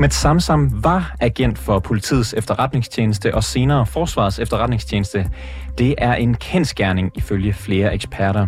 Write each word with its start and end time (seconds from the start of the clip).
Ahmed 0.00 0.10
Samsam 0.10 0.84
var 0.84 1.16
agent 1.20 1.58
for 1.58 1.78
politiets 1.78 2.34
efterretningstjeneste 2.34 3.34
og 3.34 3.44
senere 3.44 3.86
forsvarets 3.86 4.38
efterretningstjeneste. 4.38 5.30
Det 5.78 5.94
er 5.98 6.14
en 6.14 6.34
kendskærning 6.34 7.10
ifølge 7.14 7.52
flere 7.52 7.94
eksperter. 7.94 8.46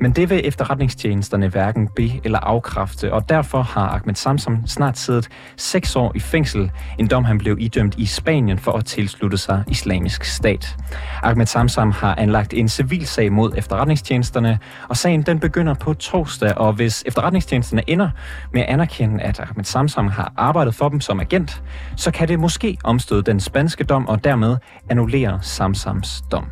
Men 0.00 0.12
det 0.12 0.30
vil 0.30 0.40
efterretningstjenesterne 0.44 1.48
hverken 1.48 1.88
be- 1.96 2.20
eller 2.24 2.38
afkræfte, 2.38 3.12
og 3.12 3.28
derfor 3.28 3.62
har 3.62 3.88
Ahmed 3.88 4.14
Samsam 4.14 4.66
snart 4.66 4.98
siddet 4.98 5.28
seks 5.56 5.96
år 5.96 6.12
i 6.14 6.20
fængsel, 6.20 6.70
en 6.98 7.06
dom 7.06 7.24
han 7.24 7.38
blev 7.38 7.56
idømt 7.60 7.94
i 7.98 8.06
Spanien 8.06 8.58
for 8.58 8.72
at 8.72 8.84
tilslutte 8.84 9.38
sig 9.38 9.64
islamisk 9.68 10.24
stat. 10.24 10.76
Ahmed 11.22 11.46
Samsam 11.46 11.90
har 11.90 12.14
anlagt 12.14 12.54
en 12.54 12.68
civilsag 12.68 13.32
mod 13.32 13.52
efterretningstjenesterne, 13.56 14.58
og 14.88 14.96
sagen 14.96 15.22
den 15.22 15.40
begynder 15.40 15.74
på 15.74 15.94
torsdag, 15.94 16.58
og 16.58 16.72
hvis 16.72 17.02
efterretningstjenesterne 17.06 17.90
ender 17.90 18.10
med 18.52 18.60
at 18.60 18.68
anerkende, 18.68 19.22
at 19.22 19.40
Ahmed 19.40 19.64
Samsam 19.64 20.08
har 20.08 20.32
arbejdet 20.36 20.74
for 20.74 20.87
kroppen 20.88 21.00
som 21.00 21.20
agent, 21.20 21.62
så 21.96 22.10
kan 22.10 22.28
det 22.28 22.40
måske 22.40 22.78
omstøde 22.84 23.22
den 23.22 23.40
spanske 23.40 23.84
dom 23.84 24.08
og 24.08 24.24
dermed 24.24 24.56
annullere 24.90 25.38
Samsams 25.42 26.22
dom. 26.32 26.46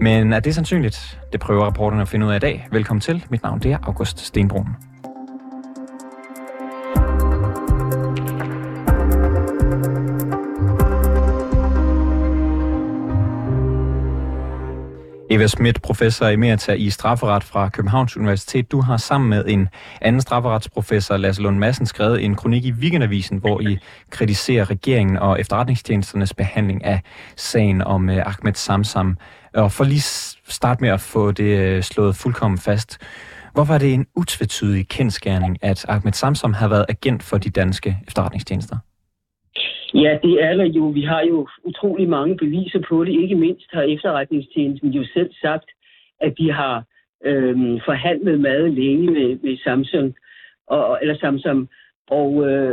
Men 0.00 0.32
er 0.32 0.40
det 0.40 0.54
sandsynligt? 0.54 1.20
Det 1.32 1.40
prøver 1.40 1.64
rapporterne 1.64 2.02
at 2.02 2.08
finde 2.08 2.26
ud 2.26 2.32
af 2.32 2.36
i 2.36 2.38
dag. 2.38 2.68
Velkommen 2.72 3.00
til. 3.00 3.24
Mit 3.30 3.42
navn 3.42 3.58
det 3.58 3.72
er 3.72 3.78
August 3.82 4.20
Stenbrun. 4.20 4.89
Eva 15.32 15.46
Schmidt, 15.46 15.82
professor 15.82 16.26
emerita 16.26 16.72
i 16.72 16.90
strafferet 16.90 17.44
fra 17.44 17.68
Københavns 17.68 18.16
Universitet. 18.16 18.72
Du 18.72 18.80
har 18.80 18.96
sammen 18.96 19.30
med 19.30 19.44
en 19.46 19.68
anden 20.00 20.20
strafferetsprofessor, 20.20 21.16
Lasse 21.16 21.42
Lund 21.42 21.58
Madsen, 21.58 21.86
skrevet 21.86 22.24
en 22.24 22.34
kronik 22.34 22.64
i 22.64 22.72
Weekendavisen, 22.72 23.38
hvor 23.38 23.60
I 23.60 23.78
kritiserer 24.10 24.70
regeringen 24.70 25.16
og 25.16 25.40
efterretningstjenesternes 25.40 26.34
behandling 26.34 26.84
af 26.84 27.00
sagen 27.36 27.82
om 27.82 28.10
øh, 28.10 28.26
Ahmed 28.26 28.54
Samsam. 28.54 29.16
Og 29.54 29.72
for 29.72 29.84
lige 29.84 30.02
starte 30.48 30.80
med 30.80 30.90
at 30.90 31.00
få 31.00 31.30
det 31.30 31.58
øh, 31.58 31.82
slået 31.82 32.16
fuldkommen 32.16 32.58
fast. 32.58 32.98
Hvorfor 33.52 33.74
er 33.74 33.78
det 33.78 33.94
en 33.94 34.06
utvetydig 34.16 34.88
kendskærning, 34.88 35.58
at 35.62 35.84
Ahmed 35.88 36.12
Samsam 36.12 36.52
har 36.52 36.68
været 36.68 36.86
agent 36.88 37.22
for 37.22 37.38
de 37.38 37.50
danske 37.50 37.98
efterretningstjenester? 38.06 38.76
Ja, 39.94 40.18
det 40.22 40.44
er 40.44 40.54
der 40.54 40.64
jo. 40.64 40.84
Vi 40.86 41.02
har 41.02 41.22
jo 41.22 41.48
utrolig 41.64 42.08
mange 42.08 42.36
beviser 42.36 42.80
på 42.88 43.04
det. 43.04 43.22
Ikke 43.22 43.34
mindst 43.34 43.66
har 43.72 43.82
efterretningstjenesten 43.82 44.90
jo 44.90 45.04
selv 45.14 45.30
sagt, 45.42 45.70
at 46.20 46.38
de 46.38 46.52
har 46.52 46.84
øhm, 47.24 47.80
forhandlet 47.84 48.40
meget 48.40 48.72
længe 48.72 49.10
med, 49.10 49.38
med 49.42 49.56
Samsung, 49.64 50.14
og, 50.66 50.98
eller 51.02 51.16
Samsung. 51.16 51.68
Og 52.10 52.46
øh, 52.46 52.72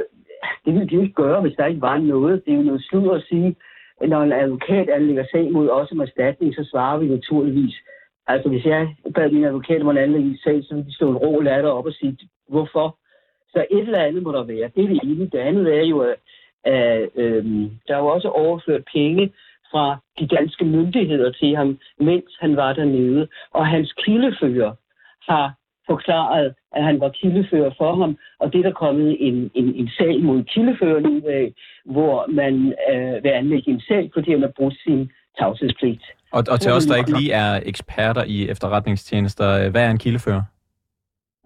det 0.66 0.73
ville 0.73 0.88
de 0.88 0.95
jo 0.95 1.02
ikke 1.02 1.14
gøre, 1.14 1.42
hvis 1.42 1.56
der 1.58 1.66
ikke 1.66 1.82
var 1.82 1.98
noget. 1.98 2.45
Det 2.45 2.54
er 2.54 2.58
jo 2.58 2.64
noget 2.64 2.86
sludder 2.90 3.12
at 3.12 3.26
sige, 3.30 3.56
at 4.02 4.10
når 4.10 4.23
en 4.23 4.32
advokat 4.32 4.90
anlægger 4.90 5.26
sag 5.32 5.52
mod 5.52 5.70
os 5.70 5.92
om 5.92 6.00
erstatning, 6.00 6.56
så 6.56 6.64
svarer 6.72 6.98
vi 6.98 7.08
naturligvis. 7.08 7.76
Altså, 8.28 8.50
hvis 8.50 8.66
jeg 8.66 8.95
bad 9.16 9.32
min 9.32 9.44
advokat 9.44 9.82
om 9.82 9.88
at 9.88 9.98
anlægge 9.98 10.30
en 10.30 10.38
sag, 10.38 10.64
så 10.64 10.73
ville 10.73 10.88
de 10.90 10.95
stå 10.95 11.10
en 11.10 11.18
ro 11.18 11.40
latter 11.40 11.70
op 11.70 11.86
og 11.86 11.94
sige, 11.94 12.18
hvorfor? 12.50 12.98
Så 13.50 13.66
et 13.72 13.80
eller 13.80 14.00
andet 14.00 14.23
må 14.23 14.32
der 14.32 14.44
være. 14.44 14.72
Det 14.76 14.84
er 14.84 14.88
det 14.88 15.00
ene. 15.04 15.30
Det 15.30 15.38
andet 15.38 15.78
er 15.78 15.84
jo, 15.84 16.00
at 16.00 16.16
af, 16.76 17.08
øhm, 17.16 17.70
der 17.88 17.94
er 17.96 18.00
jo 18.00 18.08
også 18.08 18.30
overført 18.30 18.84
penge 18.94 19.32
fra 19.72 19.98
de 20.20 20.28
danske 20.28 20.66
myndigheder 20.66 21.32
til 21.32 21.55
ham, 21.55 21.80
mens 22.00 22.30
han 22.39 22.55
var 22.55 22.73
dernede. 22.73 23.28
Og 23.54 23.67
hans 23.67 23.94
kildefører 24.04 24.73
har 25.30 25.54
forklaret, 25.89 26.54
at 26.76 26.83
han 26.83 27.00
var 27.00 27.10
kildefører 27.10 27.72
for 27.77 27.95
ham, 27.95 28.17
og 28.39 28.54
det 28.54 28.60
er 28.60 28.64
der 28.64 28.82
kommet 28.86 29.17
en, 29.20 29.52
en, 29.56 29.76
en 29.76 29.89
sag 29.98 30.23
mod 30.23 30.44
kildeføreren 30.44 31.06
ud 31.06 31.22
af, 31.22 31.54
hvor 31.86 32.26
man 32.32 32.54
øh, 32.92 33.23
vil 33.23 33.30
anlægge 33.30 33.72
en 33.72 33.82
sag, 33.82 34.10
fordi 34.14 34.32
han 34.32 34.42
har 34.42 34.54
brugt 34.58 34.76
sin 34.86 35.11
tavshedspligt. 35.39 36.04
Og, 36.32 36.44
og 36.52 36.60
til 36.60 36.72
os, 36.72 36.86
der 36.86 36.95
ikke 36.95 37.20
lige 37.20 37.32
er 37.32 37.60
eksperter 37.66 38.23
i 38.23 38.50
efterretningstjenester, 38.50 39.70
hvad 39.70 39.86
er 39.86 39.92
en 39.92 39.98
kildefører? 39.98 40.42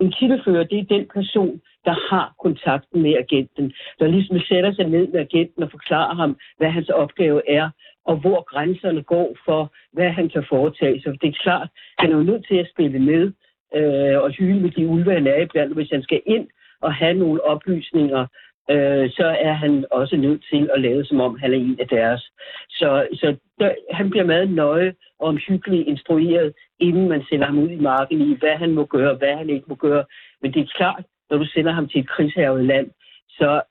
En 0.01 0.11
kildefører, 0.11 0.63
det 0.63 0.79
er 0.79 0.93
den 0.95 1.07
person, 1.13 1.61
der 1.85 1.95
har 2.09 2.33
kontakten 2.43 3.01
med 3.01 3.13
agenten, 3.15 3.73
der 3.99 4.07
ligesom 4.07 4.39
sætter 4.39 4.73
sig 4.73 4.85
ned 4.85 5.07
med 5.07 5.19
agenten 5.19 5.63
og 5.63 5.71
forklarer 5.71 6.15
ham, 6.15 6.37
hvad 6.57 6.69
hans 6.69 6.89
opgave 6.89 7.49
er, 7.49 7.69
og 8.05 8.15
hvor 8.17 8.41
grænserne 8.41 9.03
går 9.03 9.35
for, 9.45 9.73
hvad 9.93 10.09
han 10.09 10.29
kan 10.29 10.45
foretage 10.49 11.01
sig. 11.01 11.21
Det 11.21 11.27
er 11.27 11.41
klart, 11.43 11.69
han 11.99 12.11
er 12.11 12.17
jo 12.17 12.23
nødt 12.23 12.47
til 12.47 12.55
at 12.55 12.69
spille 12.73 12.99
med 12.99 13.31
øh, 13.75 14.17
og 14.23 14.31
hyle 14.31 14.59
med 14.59 14.71
de 14.71 14.87
ulve, 14.87 15.13
han 15.13 15.27
er 15.27 15.41
iblandt. 15.41 15.73
Hvis 15.73 15.91
han 15.91 16.03
skal 16.03 16.21
ind 16.25 16.47
og 16.81 16.93
have 16.93 17.13
nogle 17.13 17.45
oplysninger, 17.45 18.25
øh, 18.71 19.09
så 19.09 19.35
er 19.39 19.53
han 19.53 19.85
også 19.91 20.17
nødt 20.17 20.45
til 20.51 20.69
at 20.73 20.81
lave, 20.81 21.05
som 21.05 21.21
om 21.21 21.39
han 21.39 21.53
er 21.53 21.57
en 21.57 21.77
af 21.79 21.87
deres. 21.87 22.21
Så, 22.69 23.07
så 23.13 23.35
der, 23.59 23.71
han 23.91 24.09
bliver 24.09 24.25
meget 24.25 24.51
nøje 24.51 24.93
og 25.19 25.27
omhyggeligt 25.27 25.87
instrueret, 25.87 26.53
inden 26.81 27.09
man 27.09 27.23
sender 27.29 27.45
ham 27.45 27.59
ud 27.59 27.69
i 27.69 27.79
marken 27.79 28.21
i, 28.21 28.37
hvad 28.39 28.55
han 28.57 28.71
må 28.71 28.85
gøre, 28.85 29.15
hvad 29.15 29.35
han 29.37 29.49
ikke 29.49 29.65
må 29.67 29.75
gøre. 29.75 30.03
Men 30.41 30.53
det 30.53 30.61
er 30.61 30.73
klart, 30.77 31.03
når 31.29 31.37
du 31.37 31.45
sender 31.45 31.71
ham 31.71 31.87
til 31.87 31.99
et 31.99 32.09
krigshavet 32.09 32.65
land, 32.65 32.87
så 33.29 33.61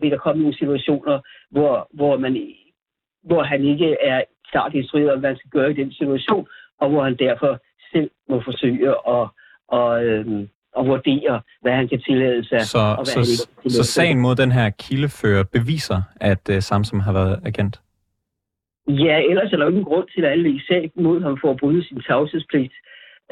vil 0.00 0.10
der 0.10 0.18
komme 0.18 0.42
nogle 0.42 0.58
situationer, 0.58 1.20
hvor, 1.50 1.88
hvor, 1.94 2.18
man, 2.18 2.32
hvor 3.22 3.42
han 3.42 3.64
ikke 3.64 3.96
er 4.02 4.22
klart 4.50 4.74
instrueret 4.74 5.12
om, 5.12 5.20
hvad 5.20 5.30
han 5.30 5.38
skal 5.38 5.50
gøre 5.50 5.70
i 5.70 5.80
den 5.82 5.92
situation, 5.92 6.46
og 6.80 6.90
hvor 6.90 7.04
han 7.04 7.16
derfor 7.16 7.58
selv 7.92 8.10
må 8.28 8.42
forsøge 8.44 8.88
at, 8.88 9.28
og, 9.68 10.04
øhm, 10.04 10.48
og 10.72 10.86
vurdere, 10.86 11.40
hvad 11.62 11.72
han 11.72 11.88
kan 11.88 12.00
tillade 12.00 12.48
sig. 12.48 12.60
Så, 12.60 12.78
og 12.78 12.96
hvad 12.96 13.04
så, 13.04 13.18
han 13.18 13.64
ikke 13.64 13.74
så 13.74 13.84
sagen 13.84 14.20
mod 14.20 14.34
den 14.34 14.52
her 14.52 14.70
kildefører 14.70 15.44
beviser, 15.44 16.02
at 16.20 16.48
uh, 16.48 16.58
Samsung 16.58 17.02
har 17.02 17.12
været 17.12 17.40
agent? 17.44 17.80
Ja, 18.88 19.22
ellers 19.30 19.52
er 19.52 19.56
der 19.56 19.64
jo 19.64 19.70
ingen 19.70 19.84
grund 19.84 20.08
til 20.08 20.24
at 20.24 20.38
i 20.38 20.60
sag 20.68 20.90
mod 20.94 21.20
ham 21.22 21.38
for 21.40 21.50
at 21.50 21.56
bryde 21.56 21.84
sin 21.84 22.00
tavshedspligt. 22.00 22.72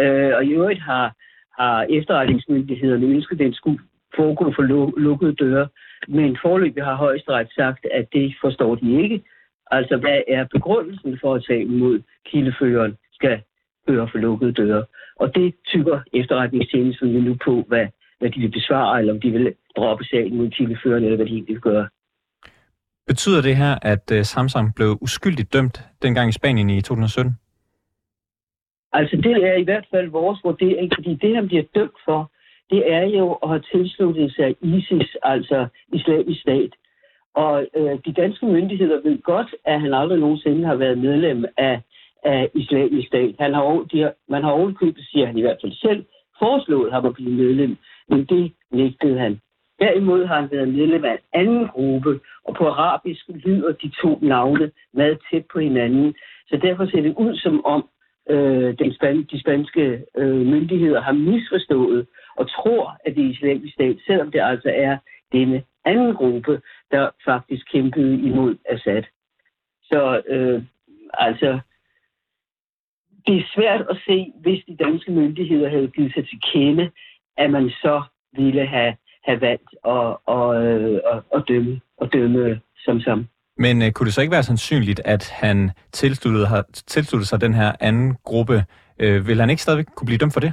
Øh, 0.00 0.36
og 0.36 0.44
i 0.44 0.52
øvrigt 0.52 0.80
har 0.80 1.14
har 1.58 1.86
efterretningsmyndighederne 1.90 3.06
ønsket, 3.06 3.32
at 3.32 3.38
den 3.38 3.54
skulle 3.54 3.78
foregå 4.16 4.52
for 4.56 4.62
lukkede 5.00 5.34
døre. 5.34 5.68
Men 6.08 6.38
forløbig 6.42 6.84
har 6.84 6.94
højesteret 6.94 7.48
sagt, 7.56 7.86
at 7.92 8.06
det 8.12 8.34
forstår 8.40 8.74
de 8.74 9.02
ikke. 9.02 9.22
Altså, 9.70 9.96
hvad 9.96 10.20
er 10.28 10.44
begrundelsen 10.44 11.18
for 11.20 11.34
at 11.34 11.44
tage 11.48 11.62
imod 11.62 12.02
kildeføreren 12.26 12.96
skal 13.12 13.40
høre 13.88 14.08
for 14.12 14.18
lukkede 14.18 14.52
døre? 14.52 14.84
Og 15.16 15.34
det 15.34 15.54
tykker 15.66 16.00
efterretningstjenesten 16.12 17.08
nu 17.08 17.36
på, 17.44 17.64
hvad, 17.68 17.86
hvad 18.18 18.30
de 18.30 18.40
vil 18.40 18.50
besvare, 18.50 18.98
eller 18.98 19.12
om 19.12 19.20
de 19.20 19.30
vil 19.30 19.54
droppe 19.76 20.04
sagen 20.04 20.36
mod 20.36 20.50
kildeføreren, 20.50 21.04
eller 21.04 21.16
hvad 21.16 21.26
de 21.26 21.32
egentlig 21.32 21.54
vil 21.54 21.60
gøre. 21.60 21.88
Betyder 23.08 23.42
det 23.42 23.56
her, 23.56 23.74
at 23.82 24.10
øh, 24.12 24.18
uh, 24.18 24.24
Samsung 24.24 24.74
blev 24.74 24.98
uskyldigt 25.00 25.52
dømt 25.52 25.76
dengang 26.02 26.28
i 26.28 26.32
Spanien 26.32 26.70
i 26.70 26.80
2017? 26.80 27.32
Altså 28.92 29.16
det 29.16 29.32
er 29.50 29.54
i 29.54 29.62
hvert 29.62 29.86
fald 29.90 30.08
vores 30.10 30.40
vurdering, 30.44 30.92
fordi 30.96 31.14
det 31.14 31.34
han 31.34 31.46
bliver 31.46 31.62
dømt 31.74 31.98
for, 32.04 32.30
det 32.70 32.92
er 32.92 33.04
jo 33.18 33.32
at 33.32 33.48
have 33.48 33.62
tilsluttet 33.72 34.34
sig 34.34 34.56
ISIS, 34.60 35.16
altså 35.22 35.66
islamisk 35.92 36.40
stat. 36.40 36.72
Og 37.34 37.66
øh, 37.76 37.98
de 38.06 38.12
danske 38.12 38.46
myndigheder 38.46 39.00
ved 39.02 39.22
godt, 39.22 39.54
at 39.64 39.80
han 39.80 39.94
aldrig 39.94 40.18
nogensinde 40.18 40.66
har 40.66 40.74
været 40.74 40.98
medlem 40.98 41.44
af, 41.56 41.80
af 42.24 42.50
islamisk 42.54 43.08
stat. 43.08 43.34
Han 43.38 43.54
har, 43.54 43.86
de 43.92 44.00
har, 44.00 44.12
man 44.28 44.42
har 44.42 44.50
ovenkøbet, 44.50 45.04
siger 45.10 45.26
han 45.26 45.38
i 45.38 45.40
hvert 45.40 45.58
fald 45.62 45.72
selv, 45.72 46.04
foreslået 46.38 46.92
ham 46.92 47.06
at 47.06 47.14
blive 47.14 47.30
medlem, 47.30 47.76
men 48.08 48.24
det 48.24 48.52
nægtede 48.70 49.18
han. 49.18 49.40
Derimod 49.80 50.26
har 50.26 50.40
han 50.40 50.50
været 50.50 50.68
medlem 50.68 51.04
af 51.04 51.12
en 51.12 51.40
anden 51.40 51.68
gruppe, 51.68 52.20
og 52.48 52.54
på 52.54 52.64
arabisk 52.68 53.24
lyder 53.28 53.72
de 53.72 53.88
to 54.02 54.18
navne 54.22 54.70
meget 54.92 55.18
tæt 55.30 55.44
på 55.52 55.58
hinanden. 55.58 56.14
Så 56.48 56.56
derfor 56.62 56.86
ser 56.86 57.02
det 57.02 57.14
ud 57.16 57.36
som 57.36 57.64
om, 57.64 57.88
øh, 58.30 58.78
den 58.78 58.92
span- 58.92 59.26
de 59.32 59.40
spanske 59.40 60.04
øh, 60.16 60.46
myndigheder 60.46 61.00
har 61.00 61.12
misforstået 61.12 62.06
og 62.36 62.50
tror, 62.50 62.96
at 63.04 63.16
det 63.16 63.24
er 63.24 63.30
islamisk 63.30 63.74
stat, 63.74 63.96
selvom 64.06 64.30
det 64.30 64.40
altså 64.40 64.70
er 64.74 64.98
denne 65.32 65.62
anden 65.84 66.14
gruppe, 66.14 66.60
der 66.90 67.10
faktisk 67.24 67.72
kæmpede 67.72 68.20
imod 68.20 68.56
Assad. 68.68 69.02
Så 69.82 70.22
øh, 70.26 70.62
altså, 71.14 71.58
det 73.26 73.36
er 73.36 73.52
svært 73.54 73.86
at 73.90 73.96
se, 74.06 74.32
hvis 74.42 74.64
de 74.68 74.76
danske 74.76 75.12
myndigheder 75.12 75.68
havde 75.68 75.88
givet 75.88 76.14
sig 76.14 76.28
til 76.28 76.40
kende, 76.52 76.90
at 77.36 77.50
man 77.50 77.70
så 77.70 78.02
ville 78.32 78.66
have, 78.66 78.96
have 79.24 79.40
valgt 79.40 79.70
at, 79.84 80.16
at, 80.36 80.62
øh, 80.64 81.00
at, 81.12 81.22
at, 81.34 81.44
dømme, 81.48 81.80
at 82.00 82.12
dømme 82.12 82.60
som 82.76 83.00
som. 83.00 83.26
Men 83.58 83.82
øh, 83.82 83.92
kunne 83.92 84.06
det 84.06 84.14
så 84.14 84.20
ikke 84.20 84.32
være 84.32 84.42
sandsynligt, 84.42 85.00
at 85.04 85.30
han 85.30 85.70
tilsluttede, 85.92 86.46
har, 86.46 86.64
tilsluttede 86.72 87.28
sig 87.28 87.40
den 87.40 87.54
her 87.54 87.72
anden 87.80 88.16
gruppe? 88.24 88.64
Øh, 88.98 89.28
vil 89.28 89.40
han 89.40 89.50
ikke 89.50 89.62
stadigvæk 89.62 89.86
kunne 89.94 90.06
blive 90.06 90.18
dømt 90.18 90.32
for 90.32 90.40
det? 90.40 90.52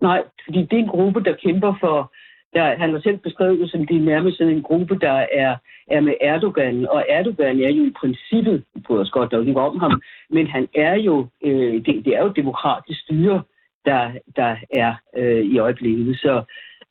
Nej, 0.00 0.22
fordi 0.44 0.58
det 0.58 0.72
er 0.72 0.82
en 0.82 0.94
gruppe, 0.96 1.20
der 1.24 1.34
kæmper 1.44 1.74
for... 1.80 2.12
Der, 2.54 2.76
han 2.78 2.92
har 2.92 3.00
selv 3.00 3.18
beskrevet 3.18 3.60
det 3.60 3.70
som, 3.70 3.86
det 3.86 3.96
er 3.96 4.10
nærmest 4.12 4.38
sådan 4.38 4.52
en 4.52 4.62
gruppe, 4.62 4.98
der 4.98 5.26
er, 5.32 5.56
er 5.90 6.00
med 6.00 6.14
Erdogan. 6.20 6.86
Og 6.88 7.04
Erdogan 7.08 7.60
er 7.60 7.68
jo 7.68 7.84
i 7.84 7.92
princippet, 8.00 8.64
vi 8.74 8.80
prøver 8.86 9.00
os 9.00 9.10
godt 9.10 9.30
der 9.30 9.40
ikke 9.40 9.60
om 9.60 9.78
ham, 9.80 10.02
men 10.30 10.46
han 10.46 10.68
er 10.74 10.94
jo, 10.94 11.26
øh, 11.44 11.74
det, 11.74 12.04
det 12.04 12.16
er 12.16 12.22
jo 12.22 12.32
demokratisk 12.36 13.00
styre, 13.00 13.42
der, 13.84 14.12
der 14.36 14.56
er 14.70 14.94
øh, 15.16 15.44
i 15.44 15.58
øjeblikket. 15.58 16.16
Så, 16.16 16.42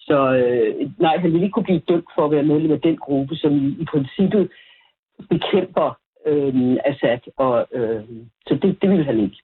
så 0.08 0.18
øh, 0.40 0.92
nej, 1.00 1.18
han 1.18 1.32
ville 1.32 1.46
ikke 1.46 1.54
kunne 1.54 1.70
blive 1.70 1.88
dømt 1.90 2.10
for 2.16 2.26
at 2.26 2.32
være 2.32 2.44
medlem 2.44 2.72
af 2.72 2.82
den 2.82 2.98
gruppe, 2.98 3.36
som 3.36 3.52
i, 3.54 3.68
i 3.82 3.86
princippet 3.92 4.52
bekæmper 5.30 5.98
øh, 6.28 6.78
Assad. 6.86 7.20
Og, 7.38 7.68
øh, 7.74 8.04
så 8.48 8.54
det, 8.62 8.78
det 8.82 8.90
vil 8.90 9.06
han 9.06 9.20
ikke. 9.20 9.38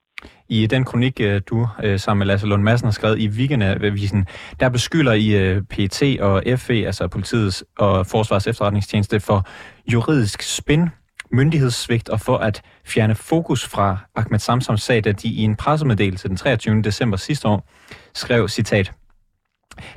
I 0.48 0.66
den 0.66 0.84
kronik, 0.84 1.20
øh, 1.20 1.40
du 1.50 1.66
øh, 1.84 1.98
sammen 1.98 2.18
med 2.18 2.26
Lasse 2.26 2.46
Lund 2.46 2.62
Madsen 2.62 2.86
har 2.86 2.92
skrevet 2.92 3.18
i 3.18 3.28
Weekendavisen, 3.28 4.26
der 4.60 4.68
beskylder 4.68 5.12
I 5.12 5.28
øh, 5.36 5.62
PT 5.62 6.02
og 6.20 6.42
FE, 6.56 6.86
altså 6.86 7.08
politiets 7.08 7.64
og 7.78 8.06
forsvars 8.06 8.46
efterretningstjeneste, 8.46 9.20
for 9.20 9.48
juridisk 9.92 10.42
spin, 10.42 10.88
myndighedssvigt 11.32 12.08
og 12.08 12.20
for 12.20 12.36
at 12.36 12.62
fjerne 12.86 13.14
fokus 13.14 13.68
fra 13.68 13.96
Ahmed 14.16 14.38
Samsams 14.38 14.82
sag, 14.82 15.04
da 15.04 15.12
de 15.12 15.28
i 15.28 15.42
en 15.42 15.56
pressemeddelelse 15.56 16.28
den 16.28 16.36
23. 16.36 16.82
december 16.82 17.16
sidste 17.16 17.48
år 17.48 17.68
skrev, 18.14 18.48
citat, 18.48 18.92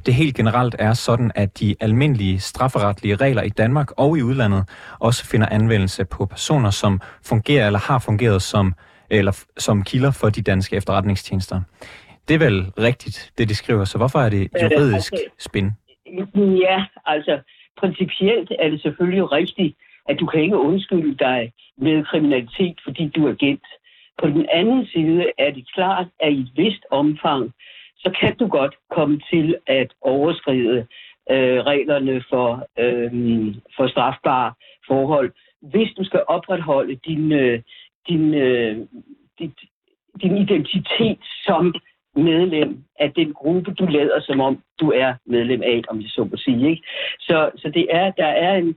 det 0.06 0.14
helt 0.14 0.36
generelt 0.36 0.76
er 0.80 0.94
sådan, 0.94 1.32
at 1.36 1.60
de 1.60 1.76
almindelige 1.80 2.40
strafferetlige 2.40 3.16
regler 3.16 3.42
i 3.42 3.50
Danmark 3.50 3.92
og 3.98 4.18
i 4.18 4.22
udlandet 4.22 4.70
også 5.00 5.26
finder 5.26 5.48
anvendelse 5.52 6.06
på 6.06 6.26
personer, 6.26 6.70
som 6.70 7.02
fungerer 7.26 7.66
eller 7.66 7.80
har 7.80 8.00
fungeret 8.00 8.42
som 8.42 8.74
eller 9.10 9.46
som 9.58 9.84
kilder 9.84 10.12
for 10.12 10.30
de 10.30 10.42
danske 10.42 10.76
efterretningstjenester. 10.76 11.62
Det 12.28 12.34
er 12.34 12.40
vel 12.40 12.66
rigtigt, 12.80 13.32
det 13.38 13.50
de 13.50 13.56
skriver, 13.56 13.86
så 13.86 13.98
hvorfor 13.98 14.20
er 14.20 14.30
det 14.30 14.50
juridisk 14.62 15.14
spin? 15.40 15.72
Ja, 16.36 16.86
altså 17.06 17.40
principielt 17.80 18.52
er 18.60 18.70
det 18.70 18.82
selvfølgelig 18.82 19.32
rigtigt, 19.32 19.76
at 20.10 20.20
du 20.20 20.26
kan 20.26 20.42
ikke 20.42 20.58
undskylde 20.58 21.18
dig 21.18 21.52
med 21.78 22.06
kriminalitet, 22.06 22.78
fordi 22.84 23.08
du 23.16 23.28
er 23.28 23.32
agent. 23.32 23.66
På 24.22 24.28
den 24.28 24.46
anden 24.54 24.86
side 24.86 25.26
er 25.38 25.52
det 25.52 25.66
klart, 25.76 26.08
at 26.20 26.34
i 26.34 26.40
et 26.40 26.52
vist 26.56 26.84
omfang, 26.92 27.54
så 28.04 28.12
kan 28.20 28.38
du 28.38 28.48
godt 28.48 28.76
komme 28.90 29.22
til 29.30 29.56
at 29.68 29.94
overskride 30.02 30.88
øh, 31.32 31.60
reglerne 31.72 32.24
for, 32.30 32.68
øh, 32.80 33.12
for 33.76 33.88
strafbare 33.88 34.54
forhold, 34.88 35.32
hvis 35.62 35.90
du 35.98 36.04
skal 36.04 36.24
opretholde 36.28 36.96
din, 36.96 37.32
øh, 37.32 37.62
din, 38.08 38.34
øh, 38.34 38.78
dit, 39.40 39.56
din 40.22 40.38
identitet 40.38 41.20
som 41.46 41.74
medlem 42.16 42.84
af 43.00 43.14
den 43.14 43.34
gruppe, 43.34 43.74
du 43.74 43.86
lader 43.86 44.22
som 44.22 44.40
om, 44.40 44.64
du 44.80 44.92
er 44.92 45.14
medlem 45.26 45.62
af, 45.64 45.82
om 45.88 46.02
jeg 46.02 46.10
så 46.10 46.24
må 46.24 46.38
sige. 46.38 46.70
Ikke? 46.70 46.84
Så, 47.20 47.52
så 47.56 47.70
det 47.70 47.88
er, 47.90 48.12
der 48.12 48.26
er 48.26 48.56
en, 48.58 48.76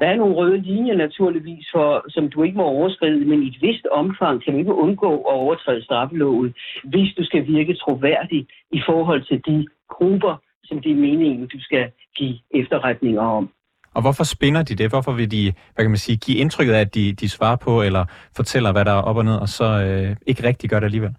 der 0.00 0.06
er 0.06 0.16
nogle 0.16 0.34
røde 0.34 0.60
linjer 0.60 0.96
naturligvis, 0.96 1.66
for, 1.72 2.04
som 2.08 2.30
du 2.30 2.42
ikke 2.42 2.56
må 2.56 2.64
overskride, 2.64 3.24
men 3.24 3.42
i 3.42 3.48
et 3.48 3.62
vist 3.62 3.86
omfang 3.92 4.44
kan 4.44 4.52
du 4.52 4.58
ikke 4.58 4.74
undgå 4.74 5.10
at 5.16 5.34
overtræde 5.34 5.84
straffeloven, 5.84 6.54
hvis 6.84 7.14
du 7.14 7.24
skal 7.24 7.46
virke 7.46 7.74
troværdig 7.74 8.46
i 8.70 8.80
forhold 8.86 9.22
til 9.22 9.42
de 9.46 9.66
grupper, 9.88 10.36
som 10.64 10.80
det 10.82 10.92
er 10.92 10.96
meningen, 10.96 11.46
du 11.46 11.60
skal 11.60 11.90
give 12.16 12.38
efterretninger 12.50 13.22
om. 13.22 13.48
Og 13.94 14.02
hvorfor 14.02 14.24
spinder 14.24 14.62
de 14.62 14.74
det? 14.74 14.90
Hvorfor 14.90 15.12
vil 15.12 15.30
de, 15.30 15.52
hvad 15.74 15.84
kan 15.84 15.90
man 15.90 16.04
sige, 16.06 16.16
give 16.16 16.38
indtrykket 16.38 16.74
af, 16.74 16.80
at 16.80 16.94
de, 16.94 17.12
de 17.12 17.28
svarer 17.28 17.56
på, 17.56 17.82
eller 17.82 18.04
fortæller, 18.36 18.72
hvad 18.72 18.84
der 18.84 18.92
er 18.92 19.02
op 19.02 19.16
og 19.16 19.24
ned, 19.24 19.36
og 19.36 19.48
så 19.48 19.64
øh, 19.64 20.16
ikke 20.26 20.42
rigtig 20.48 20.70
gør 20.70 20.80
det 20.80 20.84
alligevel? 20.84 21.14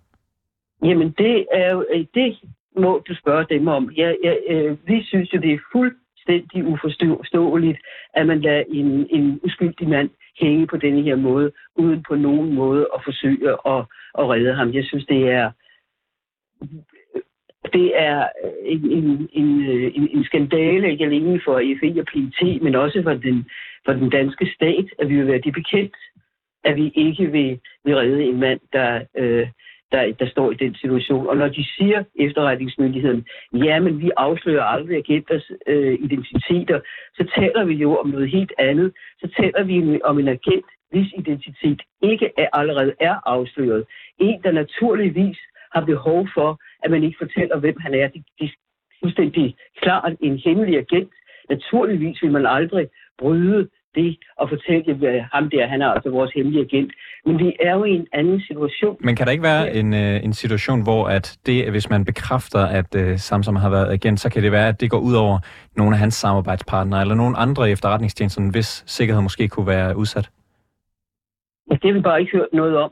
Jamen, 0.83 1.09
det 1.18 1.45
er 1.51 1.71
jo, 1.71 1.85
øh, 1.94 2.06
det 2.13 2.38
må 2.77 3.03
du 3.07 3.15
spørge 3.15 3.45
dem 3.50 3.68
om. 3.68 3.91
Jeg, 3.95 4.18
jeg, 4.23 4.38
øh, 4.50 4.77
vi 4.88 5.03
synes 5.03 5.33
jo, 5.33 5.39
det 5.39 5.53
er 5.53 5.59
fuldstændig 6.81 7.18
uforståeligt, 7.18 7.79
at 8.13 8.27
man 8.27 8.41
lader 8.41 8.63
en, 8.69 9.07
en 9.09 9.39
uskyldig 9.44 9.89
mand 9.89 10.09
hænge 10.41 10.68
på 10.68 10.77
denne 10.77 11.01
her 11.01 11.15
måde, 11.15 11.51
uden 11.75 12.03
på 12.07 12.15
nogen 12.15 12.53
måde 12.53 12.88
at 12.95 13.01
forsøge 13.03 13.51
at, 13.51 13.85
at 14.19 14.29
redde 14.29 14.53
ham. 14.53 14.74
Jeg 14.74 14.85
synes, 14.85 15.06
det 15.06 15.29
er 15.31 15.51
det 17.74 17.91
er 17.95 18.27
en, 18.65 18.91
en, 18.91 19.29
en, 19.33 19.47
en, 19.95 20.09
en 20.18 20.24
skandale, 20.24 20.91
ikke 20.91 21.06
alene 21.06 21.41
for 21.45 21.62
FE 21.79 22.00
og 22.00 22.06
PET, 22.06 22.62
men 22.62 22.75
også 22.75 23.03
for 23.03 23.13
den, 23.13 23.50
for 23.85 23.94
den 23.94 24.09
danske 24.09 24.51
stat, 24.56 24.85
at 25.00 25.09
vi 25.09 25.15
vil 25.15 25.27
være 25.27 25.41
det 25.41 25.53
bekendt, 25.53 25.95
at 26.63 26.75
vi 26.75 26.91
ikke 26.95 27.25
vil, 27.31 27.59
vil 27.85 27.95
redde 27.95 28.23
en 28.23 28.39
mand, 28.39 28.59
der, 28.73 29.01
øh, 29.18 29.47
der, 29.91 30.13
der 30.19 30.27
står 30.29 30.51
i 30.51 30.55
den 30.55 30.75
situation. 30.75 31.27
Og 31.27 31.37
når 31.37 31.47
de 31.47 31.65
siger 31.77 32.03
efterretningsmyndigheden, 32.15 33.25
ja, 33.53 33.79
men 33.79 34.01
vi 34.01 34.11
afslører 34.17 34.63
aldrig 34.63 34.97
agenters 34.97 35.51
øh, 35.67 35.93
identiteter, 35.93 36.79
så 37.13 37.27
taler 37.35 37.65
vi 37.65 37.73
jo 37.73 37.97
om 37.97 38.07
noget 38.09 38.29
helt 38.29 38.53
andet. 38.57 38.93
Så 39.19 39.27
taler 39.37 39.63
vi 39.63 39.99
om 40.03 40.19
en 40.19 40.27
agent, 40.27 40.65
hvis 40.91 41.13
identitet 41.17 41.81
ikke 42.01 42.31
er, 42.37 42.47
allerede 42.53 42.93
er 42.99 43.15
afsløret. 43.25 43.85
En, 44.19 44.41
der 44.43 44.51
naturligvis 44.51 45.37
har 45.73 45.85
behov 45.85 46.27
for, 46.33 46.59
at 46.83 46.91
man 46.91 47.03
ikke 47.03 47.17
fortæller, 47.17 47.59
hvem 47.59 47.75
han 47.79 47.93
er. 47.93 48.07
Det, 48.07 48.23
det 48.39 48.45
er 48.45 48.51
fuldstændig 49.03 49.55
klart 49.81 50.13
en 50.21 50.37
hemmelig 50.37 50.77
agent. 50.77 51.13
Naturligvis 51.49 52.21
vil 52.21 52.31
man 52.31 52.45
aldrig 52.45 52.87
bryde 53.17 53.69
det 53.97 54.17
og 54.38 54.49
fortælle 54.49 55.09
at 55.09 55.25
ham 55.33 55.49
der, 55.49 55.67
han 55.67 55.81
er 55.81 55.89
altså 55.95 56.09
vores 56.09 56.31
hemmelige 56.35 56.65
agent. 56.67 56.91
Men 57.25 57.39
vi 57.39 57.49
er 57.59 57.73
jo 57.77 57.83
i 57.83 57.94
en 58.01 58.07
anden 58.13 58.41
situation. 58.41 58.97
Men 58.99 59.15
kan 59.15 59.25
der 59.25 59.31
ikke 59.31 59.49
være 59.53 59.73
en, 59.79 59.94
øh, 59.94 60.23
en 60.23 60.33
situation, 60.33 60.83
hvor 60.83 61.03
at 61.07 61.38
det, 61.45 61.71
hvis 61.71 61.89
man 61.89 62.05
bekræfter, 62.05 62.63
at 62.79 62.89
uh, 62.95 63.15
Samsung 63.15 63.59
har 63.59 63.69
været 63.69 63.91
agent, 63.91 64.19
så 64.19 64.29
kan 64.31 64.44
det 64.44 64.51
være, 64.51 64.67
at 64.67 64.81
det 64.81 64.89
går 64.89 64.99
ud 64.99 65.15
over 65.15 65.39
nogle 65.77 65.95
af 65.95 65.99
hans 65.99 66.13
samarbejdspartnere, 66.13 67.01
eller 67.01 67.15
nogle 67.15 67.38
andre 67.38 67.71
efterretningstjenester, 67.71 68.51
hvis 68.51 68.83
sikkerhed 68.88 69.21
måske 69.21 69.47
kunne 69.47 69.67
være 69.67 69.97
udsat? 69.97 70.29
Ja, 71.71 71.75
det 71.75 71.88
har 71.89 71.94
vi 71.94 72.01
bare 72.01 72.19
ikke 72.21 72.38
hørt 72.38 72.53
noget 72.53 72.77
om. 72.77 72.91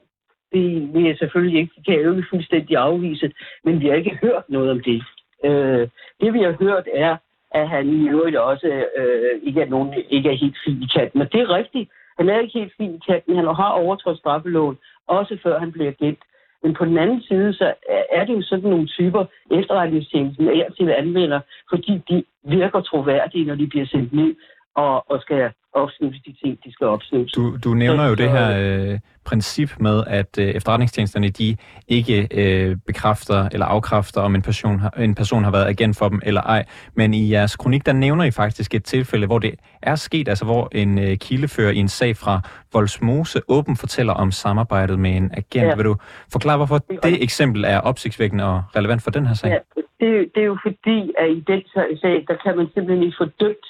Det 0.53 0.93
vil 0.93 1.03
jeg 1.03 1.17
selvfølgelig 1.17 1.59
ikke, 1.61 1.73
kan 1.85 1.95
jeg 1.95 2.05
jo 2.05 2.15
ikke 2.15 2.27
fuldstændig 2.29 2.77
afvise, 2.77 3.31
men 3.63 3.79
vi 3.79 3.87
har 3.87 3.95
ikke 3.95 4.17
hørt 4.21 4.43
noget 4.49 4.71
om 4.71 4.81
det. 4.83 5.03
Øh, 5.45 5.87
det 6.21 6.33
vi 6.33 6.41
har 6.47 6.55
hørt 6.59 6.87
er, 6.93 7.17
at 7.59 7.69
han 7.69 7.85
i 7.89 8.09
øvrigt 8.09 8.37
også 8.37 8.67
øh, 8.97 9.39
ikke, 9.43 9.61
er 9.61 9.69
nogen, 9.75 9.93
ikke 10.09 10.29
er 10.29 10.37
helt 10.43 10.57
fin 10.65 10.83
i 10.83 10.87
katten. 10.95 11.21
Og 11.21 11.31
det 11.31 11.41
er 11.41 11.55
rigtigt. 11.59 11.89
Han 12.17 12.29
er 12.29 12.39
ikke 12.39 12.59
helt 12.59 12.73
fin 12.77 12.95
i 12.95 13.01
katten. 13.07 13.35
Han 13.35 13.45
har 13.45 13.69
overtrådt 13.69 14.17
straffeloven, 14.17 14.77
også 15.07 15.37
før 15.43 15.59
han 15.59 15.71
bliver 15.71 15.91
gendt. 15.91 16.19
Men 16.63 16.73
på 16.73 16.85
den 16.85 16.97
anden 16.97 17.21
side, 17.21 17.53
så 17.53 17.73
er 18.11 18.25
det 18.25 18.33
jo 18.33 18.41
sådan 18.41 18.69
nogle 18.69 18.87
typer 18.87 19.25
efterretningstjenesten 19.51 20.47
er 20.47 20.69
til 20.77 20.89
anvender, 20.89 21.39
fordi 21.69 22.01
de 22.09 22.23
virker 22.43 22.81
troværdige, 22.81 23.45
når 23.45 23.55
de 23.55 23.67
bliver 23.67 23.85
sendt 23.85 24.13
ned 24.13 24.35
og, 24.75 25.11
og 25.11 25.21
skal 25.21 25.51
opsnuse 25.73 26.19
de 26.25 26.35
ting, 26.43 26.57
de 26.65 26.73
skal 26.73 26.87
opsnuse. 26.87 27.33
Du, 27.35 27.57
du 27.63 27.73
nævner 27.73 28.03
så, 28.03 28.09
jo 28.09 28.15
det 28.15 28.31
her 28.31 28.47
øh, 28.59 28.99
princip 29.25 29.79
med, 29.79 30.03
at 30.07 30.37
øh, 30.39 30.47
efterretningstjenesterne 30.47 31.29
de 31.29 31.57
ikke 31.87 32.27
øh, 32.31 32.77
bekræfter 32.87 33.49
eller 33.51 33.65
afkræfter, 33.65 34.21
om 34.21 34.35
en 34.35 34.41
person, 34.41 34.79
har, 34.79 34.89
en 34.89 35.15
person 35.15 35.43
har 35.43 35.51
været 35.51 35.67
agent 35.67 35.97
for 35.97 36.09
dem 36.09 36.21
eller 36.23 36.41
ej. 36.41 36.65
Men 36.93 37.13
i 37.13 37.31
jeres 37.31 37.55
kronik, 37.55 37.85
der 37.85 37.93
nævner 37.93 38.23
I 38.23 38.31
faktisk 38.31 38.73
et 38.75 38.83
tilfælde, 38.83 39.27
hvor 39.27 39.39
det 39.39 39.55
er 39.81 39.95
sket, 39.95 40.27
altså 40.27 40.45
hvor 40.45 40.69
en 40.71 40.99
øh, 40.99 41.17
kildefører 41.17 41.71
i 41.71 41.77
en 41.77 41.87
sag 41.87 42.17
fra 42.17 42.41
Voldsmose 42.73 43.41
åben 43.47 43.75
fortæller 43.75 44.13
om 44.13 44.31
samarbejdet 44.31 44.99
med 44.99 45.11
en 45.11 45.31
agent. 45.33 45.67
Ja. 45.67 45.75
Vil 45.75 45.85
du 45.85 45.95
forklare, 46.31 46.57
hvorfor 46.57 46.77
det, 46.77 47.03
det 47.03 47.23
eksempel 47.23 47.63
er 47.63 47.79
opsigtsvækkende 47.79 48.43
og 48.43 48.63
relevant 48.75 49.01
for 49.01 49.11
den 49.11 49.25
her 49.25 49.33
sag? 49.33 49.49
Ja, 49.49 49.57
det, 49.99 50.31
det 50.35 50.41
er 50.41 50.45
jo 50.45 50.57
fordi, 50.63 51.13
at 51.19 51.29
i 51.29 51.43
den 51.47 51.61
sag, 52.01 52.25
der 52.27 52.35
kan 52.43 52.57
man 52.57 52.67
simpelthen 52.73 53.03
ikke 53.03 53.17
få 53.19 53.25
dømt 53.25 53.65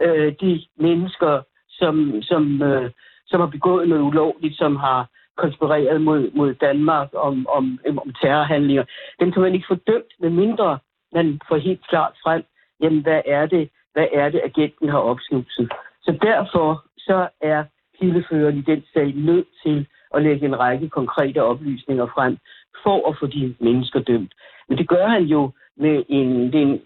øh, 0.00 0.32
de 0.40 0.62
mennesker, 0.76 1.42
som, 1.68 2.22
som, 2.22 2.62
øh, 2.62 2.90
som 3.26 3.40
har 3.40 3.46
begået 3.46 3.88
noget 3.88 4.02
ulovligt, 4.02 4.56
som 4.58 4.76
har 4.76 5.08
konspireret 5.36 6.00
mod, 6.00 6.30
mod 6.34 6.54
Danmark 6.54 7.08
om, 7.14 7.46
om, 7.48 7.78
om 8.02 8.12
terrorhandlinger. 8.22 8.84
Dem 9.20 9.32
kan 9.32 9.42
man 9.42 9.54
ikke 9.54 9.70
få 9.70 9.74
dømt, 9.74 10.12
med 10.20 10.30
mindre 10.30 10.78
man 11.12 11.40
får 11.48 11.56
helt 11.56 11.86
klart 11.88 12.14
frem, 12.22 12.42
jamen 12.80 13.02
hvad 13.02 13.20
er 13.26 13.46
det, 13.46 13.70
hvad 13.92 14.06
er 14.12 14.28
det 14.28 14.40
agenten 14.44 14.88
har 14.88 14.98
opsnuset. 14.98 15.72
Så 16.02 16.18
derfor 16.22 16.84
så 16.98 17.28
er 17.40 17.64
kildeføreren 17.98 18.58
i 18.58 18.60
den 18.62 18.84
sag 18.94 19.12
nødt 19.16 19.48
til 19.64 19.86
at 20.14 20.22
lægge 20.22 20.46
en 20.46 20.58
række 20.58 20.88
konkrete 20.88 21.42
oplysninger 21.42 22.06
frem 22.06 22.38
for 22.82 23.08
at 23.08 23.16
få 23.20 23.26
de 23.26 23.54
mennesker 23.60 24.00
dømt. 24.00 24.32
Men 24.68 24.78
det 24.78 24.88
gør 24.88 25.06
han 25.06 25.22
jo 25.22 25.50
med 25.76 26.04
en, 26.08 26.52
den 26.52 26.80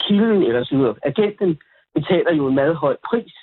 kilden, 0.00 0.42
eller 0.42 0.64
sådan 0.64 0.94
agenten 1.02 1.58
betaler 1.94 2.32
jo 2.34 2.46
en 2.48 2.54
meget 2.54 2.76
høj 2.76 2.96
pris. 3.08 3.34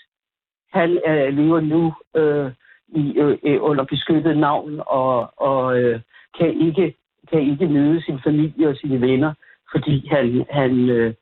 Han 0.73 0.99
øh, 1.07 1.37
lever 1.37 1.59
nu 1.59 1.93
øh, 2.15 2.51
i, 2.87 3.13
øh, 3.17 3.37
øh, 3.43 3.57
under 3.61 3.83
beskyttet 3.83 4.37
navn 4.37 4.81
og, 4.87 5.39
og 5.41 5.79
øh, 5.79 6.01
kan, 6.37 6.61
ikke, 6.61 6.95
kan 7.31 7.41
ikke 7.41 7.67
møde 7.67 8.03
sin 8.03 8.19
familie 8.23 8.69
og 8.69 8.75
sine 8.75 9.01
venner, 9.01 9.33
fordi 9.71 10.07
han, 10.07 10.45
han, 10.49 10.89
øh, 10.89 11.13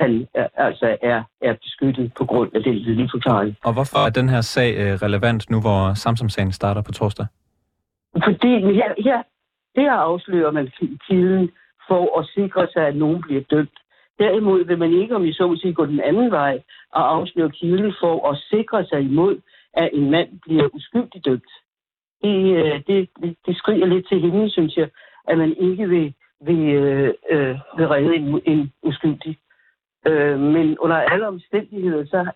han 0.00 0.28
er, 0.34 0.46
altså 0.54 0.96
er, 1.02 1.22
er 1.40 1.54
beskyttet 1.54 2.12
på 2.18 2.24
grund 2.24 2.50
af 2.54 2.62
den 2.62 2.74
lille 2.74 3.08
forklaring. 3.12 3.56
Og 3.64 3.72
hvorfor 3.72 3.98
er 4.06 4.10
den 4.10 4.28
her 4.28 4.40
sag 4.40 4.76
øh, 4.76 4.92
relevant 4.92 5.50
nu, 5.50 5.60
hvor 5.60 5.94
Samsung-sagen 5.94 6.52
starter 6.52 6.82
på 6.82 6.92
torsdag? 6.92 7.26
Fordi 8.24 8.52
her, 8.60 9.02
her 9.02 9.22
der 9.76 9.92
afslører 9.92 10.50
man 10.50 10.72
kilden 11.08 11.50
for 11.88 12.18
at 12.18 12.26
sikre 12.34 12.68
sig, 12.72 12.86
at 12.86 12.96
nogen 12.96 13.20
bliver 13.22 13.42
dømt. 13.50 13.78
Derimod 14.18 14.64
vil 14.64 14.78
man 14.78 14.92
ikke, 14.92 15.16
om 15.16 15.24
I 15.24 15.32
så 15.32 15.46
må 15.46 15.56
sige, 15.56 15.74
gå 15.74 15.86
den 15.86 16.00
anden 16.00 16.30
vej 16.30 16.62
og 16.92 17.14
afsløre 17.14 17.50
kilden 17.50 17.94
for 18.00 18.28
at 18.30 18.38
sikre 18.50 18.84
sig 18.84 19.00
imod, 19.00 19.40
at 19.72 19.90
en 19.92 20.10
mand 20.10 20.40
bliver 20.40 20.68
uskyldigt 20.74 21.24
dømt. 21.24 21.52
Det, 22.22 22.56
øh, 22.56 22.82
det, 22.86 23.08
det 23.46 23.56
skriger 23.56 23.86
lidt 23.86 24.08
til 24.08 24.20
hende, 24.20 24.50
synes 24.50 24.76
jeg, 24.76 24.88
at 25.28 25.38
man 25.38 25.56
ikke 25.56 25.88
vil, 25.88 26.14
vil, 26.40 26.74
øh, 26.74 27.14
øh, 27.30 27.56
vil 27.76 27.88
redde 27.88 28.16
en, 28.16 28.42
en 28.44 28.72
uskyldig. 28.82 29.38
Øh, 30.06 30.38
men 30.38 30.78
under 30.78 30.96
alle 30.96 31.28
omstændigheder, 31.28 32.06
så 32.06 32.30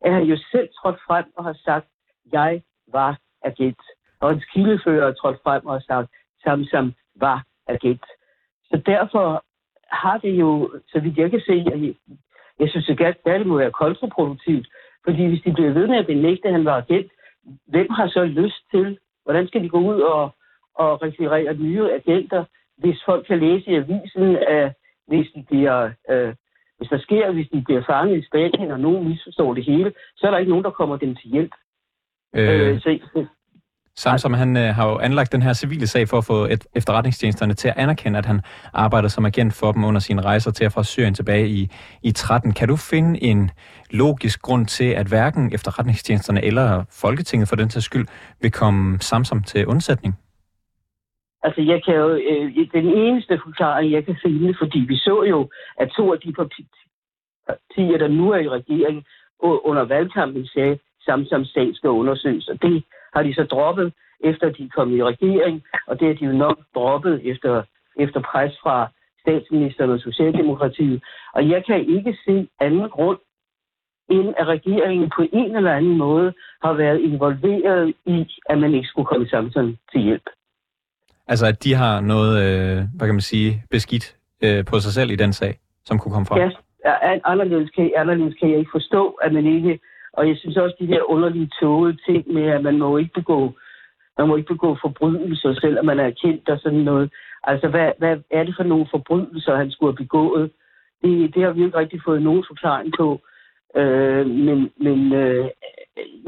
er 0.00 0.12
han 0.12 0.22
jo 0.22 0.36
selv 0.52 0.68
trådt 0.68 0.98
frem 1.06 1.24
og 1.36 1.44
har 1.44 1.56
sagt, 1.64 1.86
jeg 2.32 2.62
var 2.92 3.18
agent. 3.42 3.80
Og 4.20 4.30
hans 4.30 4.44
kildefører 4.44 5.08
er 5.08 5.12
trådt 5.12 5.38
frem 5.42 5.66
og 5.66 5.72
har 5.72 5.84
sagt, 5.86 6.10
Samsam 6.42 6.94
var 7.16 7.44
agent. 7.66 8.04
Så 8.64 8.82
derfor 8.86 9.44
har 9.90 10.18
det 10.18 10.30
jo, 10.30 10.70
så 10.88 11.00
vidt 11.00 11.18
jeg 11.18 11.30
kan 11.30 11.40
se, 11.40 11.64
jeg, 11.66 11.94
jeg 12.60 12.70
synes 12.70 12.88
at 13.00 13.16
det 13.24 13.46
må 13.46 13.58
være 13.58 13.70
kontraproduktivt. 13.70 14.68
Fordi 15.04 15.26
hvis 15.26 15.42
de 15.42 15.52
bliver 15.52 15.72
ved 15.72 15.86
med 15.86 15.96
at 15.96 16.06
benægte, 16.06 16.48
at 16.48 16.54
han 16.54 16.64
var 16.64 16.76
agent, 16.76 17.12
hvem 17.66 17.90
har 17.90 18.08
så 18.08 18.24
lyst 18.24 18.62
til, 18.70 18.98
hvordan 19.24 19.46
skal 19.46 19.62
de 19.62 19.68
gå 19.68 19.78
ud 19.78 20.00
og, 20.00 20.34
og 20.74 21.02
rekvirere 21.02 21.54
nye 21.54 21.92
agenter, 21.92 22.44
hvis 22.76 23.02
folk 23.04 23.26
kan 23.26 23.38
læse 23.38 23.70
i 23.70 23.74
avisen, 23.74 24.36
at 24.36 24.72
hvis 25.06 25.26
de 25.34 25.44
bliver 25.48 25.90
øh, 26.10 26.34
hvis 26.78 26.88
der 26.88 26.98
sker, 26.98 27.32
hvis 27.32 27.48
de 27.52 27.62
bliver 27.62 27.82
fanget 27.86 28.18
i 28.18 28.26
Spanien, 28.26 28.70
og 28.70 28.80
nogen 28.80 29.08
misforstår 29.08 29.54
det 29.54 29.64
hele, 29.64 29.92
så 30.16 30.26
er 30.26 30.30
der 30.30 30.38
ikke 30.38 30.50
nogen, 30.50 30.64
der 30.64 30.70
kommer 30.70 30.96
dem 30.96 31.14
til 31.16 31.30
hjælp. 31.30 31.54
Øh, 32.34 32.74
øh, 32.74 32.80
så, 32.80 32.98
Samsom 34.02 34.34
han 34.34 34.56
øh, 34.56 34.74
har 34.76 34.88
jo 34.88 34.98
anlagt 34.98 35.32
den 35.32 35.42
her 35.42 35.52
civile 35.52 35.86
sag 35.86 36.08
for 36.08 36.18
at 36.18 36.24
få 36.24 36.44
et, 36.44 36.66
efterretningstjenesterne 36.74 37.54
til 37.54 37.68
at 37.68 37.74
anerkende, 37.76 38.18
at 38.18 38.26
han 38.26 38.40
arbejder 38.72 39.08
som 39.08 39.24
agent 39.24 39.54
for 39.54 39.72
dem 39.72 39.84
under 39.84 40.00
sine 40.00 40.22
rejser 40.22 40.50
til 40.50 40.64
at 40.64 40.72
fra 40.72 40.84
Syrien 40.84 41.14
tilbage 41.14 41.48
i, 41.48 41.68
i 42.02 42.10
13. 42.12 42.52
Kan 42.52 42.68
du 42.68 42.76
finde 42.76 43.22
en 43.22 43.50
logisk 43.90 44.42
grund 44.42 44.66
til, 44.66 44.90
at 45.00 45.06
hverken 45.06 45.54
efterretningstjenesterne 45.54 46.44
eller 46.44 46.84
Folketinget 47.02 47.48
for 47.48 47.56
den 47.56 47.70
sags 47.70 47.84
skyld 47.84 48.06
vil 48.42 48.52
komme 48.52 48.98
Samsom 48.98 49.42
til 49.42 49.66
undsætning? 49.66 50.14
Altså, 51.42 51.60
jeg 51.62 51.82
kan 51.84 51.94
jo, 51.94 52.08
øh, 52.10 52.68
den 52.72 52.86
eneste 52.86 53.40
forklaring, 53.44 53.92
jeg 53.92 54.04
kan 54.04 54.16
finde, 54.24 54.54
fordi 54.58 54.78
vi 54.78 54.96
så 54.96 55.22
jo, 55.22 55.50
at 55.80 55.88
to 55.96 56.12
af 56.12 56.18
de 56.20 56.32
partier, 56.32 57.98
der 57.98 58.08
nu 58.08 58.30
er 58.30 58.38
i 58.38 58.48
regeringen, 58.48 59.04
under 59.40 59.84
valgkampen 59.84 60.46
sagde, 60.46 60.78
Samsam 61.00 61.44
sag 61.44 61.68
skal 61.74 61.90
undersøges, 61.90 62.48
og 62.48 62.62
det 62.62 62.84
har 63.14 63.22
de 63.22 63.34
så 63.34 63.44
droppet, 63.44 63.92
efter 64.20 64.50
de 64.50 64.68
kom 64.68 64.96
i 64.96 65.02
regering, 65.02 65.62
og 65.86 66.00
det 66.00 66.08
har 66.08 66.14
de 66.14 66.24
jo 66.24 66.32
nok 66.32 66.58
droppet 66.74 67.20
efter, 67.24 67.62
efter 67.96 68.20
pres 68.20 68.52
fra 68.62 68.88
statsministeren 69.20 69.90
og 69.90 70.00
Socialdemokratiet. 70.00 71.02
Og 71.34 71.48
jeg 71.48 71.64
kan 71.66 71.80
ikke 71.96 72.18
se 72.26 72.48
anden 72.60 72.88
grund, 72.88 73.18
end 74.10 74.34
at 74.38 74.46
regeringen 74.46 75.10
på 75.16 75.22
en 75.32 75.56
eller 75.56 75.72
anden 75.72 75.96
måde 75.96 76.32
har 76.62 76.72
været 76.72 77.00
involveret 77.00 77.94
i, 78.06 78.26
at 78.46 78.58
man 78.58 78.74
ikke 78.74 78.88
skulle 78.88 79.06
komme 79.06 79.28
Samsam 79.28 79.76
til 79.92 80.00
hjælp. 80.00 80.28
Altså, 81.26 81.46
at 81.46 81.64
de 81.64 81.74
har 81.74 82.00
noget, 82.00 82.32
øh, 82.44 82.76
hvad 82.96 83.06
kan 83.08 83.14
man 83.14 83.20
sige, 83.20 83.62
beskidt 83.70 84.16
øh, 84.44 84.64
på 84.64 84.80
sig 84.80 84.92
selv 84.92 85.10
i 85.10 85.16
den 85.16 85.32
sag, 85.32 85.58
som 85.84 85.98
kunne 85.98 86.12
komme 86.12 86.26
frem? 86.26 86.38
Ja, 86.84 87.18
anderledes 87.24 87.70
kan, 87.70 87.90
anderledes 87.96 88.34
kan 88.40 88.50
jeg 88.50 88.58
ikke 88.58 88.70
forstå, 88.74 89.08
at 89.22 89.32
man 89.32 89.46
ikke... 89.46 89.80
Og 90.18 90.28
jeg 90.28 90.36
synes 90.38 90.56
også, 90.56 90.76
de 90.80 90.88
der 90.92 91.10
underlige 91.14 91.50
tåge 91.60 91.98
ting 92.06 92.32
med, 92.32 92.46
at 92.56 92.62
man 92.62 92.78
må 92.78 92.96
ikke 92.96 93.14
begå, 93.14 93.40
man 94.18 94.28
må 94.28 94.36
ikke 94.36 94.54
begå 94.54 94.76
forbrydelser, 94.80 95.54
selvom 95.60 95.86
man 95.86 95.98
er 95.98 96.10
kendt 96.22 96.48
og 96.48 96.58
sådan 96.58 96.84
noget. 96.90 97.12
Altså, 97.44 97.68
hvad, 97.68 97.92
hvad 97.98 98.16
er 98.30 98.44
det 98.44 98.54
for 98.56 98.64
nogle 98.64 98.86
forbrydelser, 98.90 99.56
han 99.56 99.70
skulle 99.70 99.92
have 99.92 100.04
begået? 100.04 100.50
Det, 101.02 101.34
det 101.34 101.42
har 101.42 101.52
vi 101.52 101.64
ikke 101.64 101.78
rigtig 101.78 102.00
fået 102.04 102.22
nogen 102.22 102.44
forklaring 102.48 102.92
på. 102.98 103.20
Øh, 103.76 104.26
men 104.26 104.70
men 104.80 105.12
øh, 105.12 105.48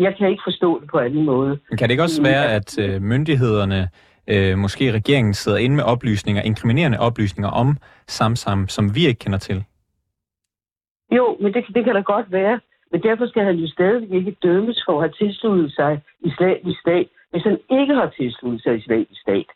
jeg 0.01 0.15
kan 0.19 0.29
ikke 0.29 0.43
forstå 0.47 0.81
det 0.81 0.91
på 0.91 0.99
anden 0.99 1.25
måde. 1.25 1.59
Kan 1.79 1.89
det 1.89 1.91
ikke 1.91 2.03
også 2.03 2.23
være, 2.23 2.53
at 2.53 2.79
øh, 2.79 3.03
myndighederne 3.03 3.89
øh, 4.33 4.59
måske 4.59 4.93
regeringen 4.93 5.35
sidder 5.35 5.59
inde 5.59 5.77
med 5.77 5.85
oplysninger, 5.85 6.43
inkriminerende 6.43 7.01
oplysninger 7.01 7.51
om 7.51 7.77
Samsam, 8.07 8.69
som 8.69 8.95
vi 8.95 9.07
ikke 9.07 9.19
kender 9.19 9.39
til? 9.39 9.65
Jo, 11.17 11.37
men 11.41 11.55
det, 11.55 11.65
det 11.75 11.85
kan 11.85 11.95
da 11.95 12.01
godt 12.01 12.33
være. 12.33 12.61
Men 12.91 13.03
derfor 13.03 13.27
skal 13.27 13.45
han 13.45 13.57
jo 13.57 13.69
stadig 13.69 14.11
ikke 14.13 14.37
dømmes 14.43 14.83
for 14.87 14.93
at 14.93 15.03
have 15.05 15.13
tilsluttet 15.19 15.73
sig 15.73 16.03
islamisk 16.21 16.81
stat, 16.81 17.09
hvis 17.31 17.43
han 17.43 17.59
ikke 17.71 17.95
har 17.95 18.09
tilsluttet 18.17 18.63
sig 18.63 18.77
islamisk 18.77 19.21
stat. 19.21 19.47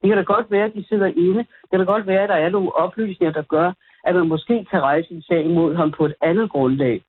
Det 0.00 0.08
kan 0.08 0.16
da 0.16 0.22
godt 0.22 0.50
være, 0.50 0.64
at 0.64 0.74
de 0.74 0.84
sidder 0.88 1.06
inde. 1.06 1.38
Det 1.38 1.70
kan 1.70 1.78
da 1.78 1.84
godt 1.84 2.06
være, 2.06 2.22
at 2.22 2.28
der 2.28 2.34
er 2.34 2.50
nogle 2.50 2.76
oplysninger, 2.76 3.32
der 3.32 3.42
gør, 3.42 3.72
at 4.04 4.14
man 4.14 4.28
måske 4.28 4.66
kan 4.70 4.80
rejse 4.80 5.14
en 5.14 5.22
sag 5.22 5.44
imod 5.44 5.74
ham 5.74 5.90
på 5.90 6.06
et 6.06 6.14
andet 6.20 6.50
grundlag. 6.50 7.02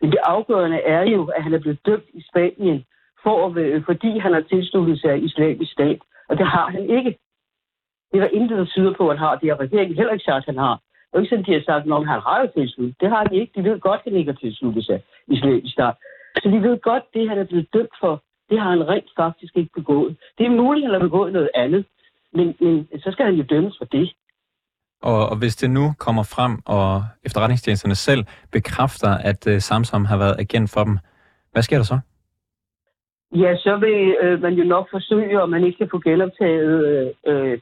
Men 0.00 0.10
det 0.10 0.18
afgørende 0.24 0.80
er 0.80 1.02
jo, 1.02 1.24
at 1.24 1.42
han 1.42 1.54
er 1.54 1.58
blevet 1.58 1.86
dømt 1.86 2.08
i 2.14 2.22
Spanien, 2.30 2.84
for 3.22 3.46
at, 3.46 3.84
fordi 3.84 4.18
han 4.18 4.32
har 4.32 4.40
tilsluttet 4.40 5.00
sig 5.00 5.24
islamisk 5.24 5.72
stat. 5.72 6.00
Og 6.28 6.38
det 6.38 6.46
har 6.46 6.70
han 6.70 6.90
ikke. 6.90 7.18
Det 8.12 8.16
er 8.18 8.20
der 8.20 8.36
intet, 8.38 8.58
der 8.58 8.64
tyder 8.64 8.94
på, 8.94 9.08
at 9.08 9.18
han 9.18 9.26
har. 9.26 9.36
Det 9.36 9.48
har 9.48 9.60
regeringen 9.60 9.96
heller 9.96 10.12
ikke 10.12 10.24
sagt, 10.24 10.48
at 10.48 10.54
han 10.54 10.58
har. 10.58 10.80
Er 11.16 11.20
ikke 11.20 11.30
sådan, 11.30 11.44
de 11.44 11.52
har 11.52 11.64
sagt, 11.66 11.84
at 11.86 12.06
han 12.12 12.20
har 12.28 12.38
jo 12.42 12.48
tilsluttet. 12.56 13.00
Det 13.00 13.08
har 13.08 13.24
de 13.24 13.36
ikke. 13.36 13.52
De 13.56 13.64
ved 13.68 13.80
godt, 13.80 14.00
at 14.04 14.12
han 14.12 14.18
ikke 14.20 14.32
har 14.32 14.38
tilsluttet 14.38 14.84
sig 14.84 15.02
i 15.66 15.70
start. 15.76 15.96
Så 16.42 16.48
de 16.54 16.62
ved 16.62 16.80
godt, 16.80 17.02
at 17.02 17.14
det, 17.14 17.28
han 17.28 17.38
er 17.38 17.44
blevet 17.44 17.68
dømt 17.74 17.94
for, 18.00 18.22
det 18.50 18.60
har 18.60 18.70
han 18.70 18.88
rent 18.88 19.10
faktisk 19.16 19.56
ikke 19.56 19.70
begået. 19.74 20.16
Det 20.38 20.46
er 20.46 20.50
muligt, 20.50 20.84
at 20.84 20.90
han 20.90 21.00
har 21.00 21.08
begået 21.08 21.32
noget 21.32 21.50
andet. 21.54 21.84
Men, 22.32 22.56
men 22.60 22.88
så 22.98 23.08
skal 23.12 23.24
han 23.24 23.34
jo 23.34 23.44
dømmes 23.50 23.74
for 23.78 23.84
det. 23.84 24.12
Og, 25.02 25.28
og 25.28 25.36
hvis 25.36 25.56
det 25.56 25.70
nu 25.70 25.92
kommer 25.98 26.22
frem, 26.22 26.52
og 26.66 27.04
efterretningstjenesterne 27.24 27.94
selv 27.94 28.24
bekræfter, 28.52 29.10
at 29.30 29.46
uh, 29.46 29.58
Samsam 29.58 30.04
har 30.04 30.16
været 30.16 30.40
agent 30.40 30.70
for 30.74 30.84
dem, 30.84 30.98
hvad 31.52 31.62
sker 31.62 31.76
der 31.76 31.84
så? 31.84 31.98
Ja, 33.34 33.56
så 33.56 33.76
vil 33.76 34.16
øh, 34.22 34.42
man 34.42 34.54
jo 34.54 34.64
nok 34.64 34.86
forsøge, 34.90 35.42
om 35.42 35.48
man 35.48 35.64
ikke 35.64 35.78
kan 35.78 35.88
få 35.90 35.98
genoptaget 35.98 36.86
øh, 36.86 37.10
øh, 37.26 37.58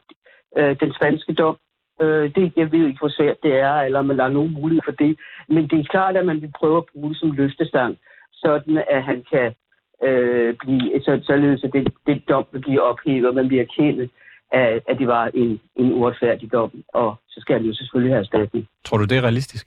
øh, 0.56 0.76
den 0.80 0.94
spanske 0.94 1.32
dom. 1.34 1.56
Øh, 2.00 2.34
det, 2.34 2.52
jeg 2.56 2.72
ved 2.72 2.86
ikke, 2.86 2.98
hvor 2.98 3.08
svært 3.08 3.36
det 3.42 3.54
er, 3.54 3.74
eller 3.74 4.02
man 4.02 4.18
har 4.18 4.28
nogen 4.28 4.54
mulighed 4.54 4.82
for 4.84 4.92
det. 4.92 5.18
Men 5.48 5.68
det 5.68 5.80
er 5.80 5.84
klart, 5.90 6.16
at 6.16 6.26
man 6.26 6.40
vil 6.40 6.52
prøve 6.58 6.76
at 6.76 6.84
bruge 6.92 7.08
det 7.08 7.18
som 7.18 7.30
løftestang, 7.30 7.98
sådan 8.32 8.84
at 8.90 9.02
han 9.02 9.24
kan 9.32 9.54
øh, 10.02 10.54
blive, 10.54 11.02
så, 11.02 11.20
således 11.22 11.64
at 11.64 11.72
det, 11.72 11.92
det 12.06 12.28
dom 12.28 12.46
vil 12.52 12.60
blive 12.60 12.82
ophævet, 12.82 13.28
og 13.28 13.34
man 13.34 13.48
bliver 13.48 13.64
kendt, 13.64 14.12
at, 14.52 14.82
at 14.88 14.98
det 14.98 15.06
var 15.06 15.30
en, 15.34 15.60
en 15.76 15.92
uretfærdig 15.92 16.52
dom, 16.52 16.84
og 16.88 17.14
så 17.28 17.40
skal 17.40 17.56
han 17.56 17.66
jo 17.66 17.74
selvfølgelig 17.74 18.12
have 18.14 18.20
erstatning. 18.20 18.68
Tror 18.84 18.98
du, 18.98 19.04
det 19.04 19.18
er 19.18 19.22
realistisk? 19.22 19.66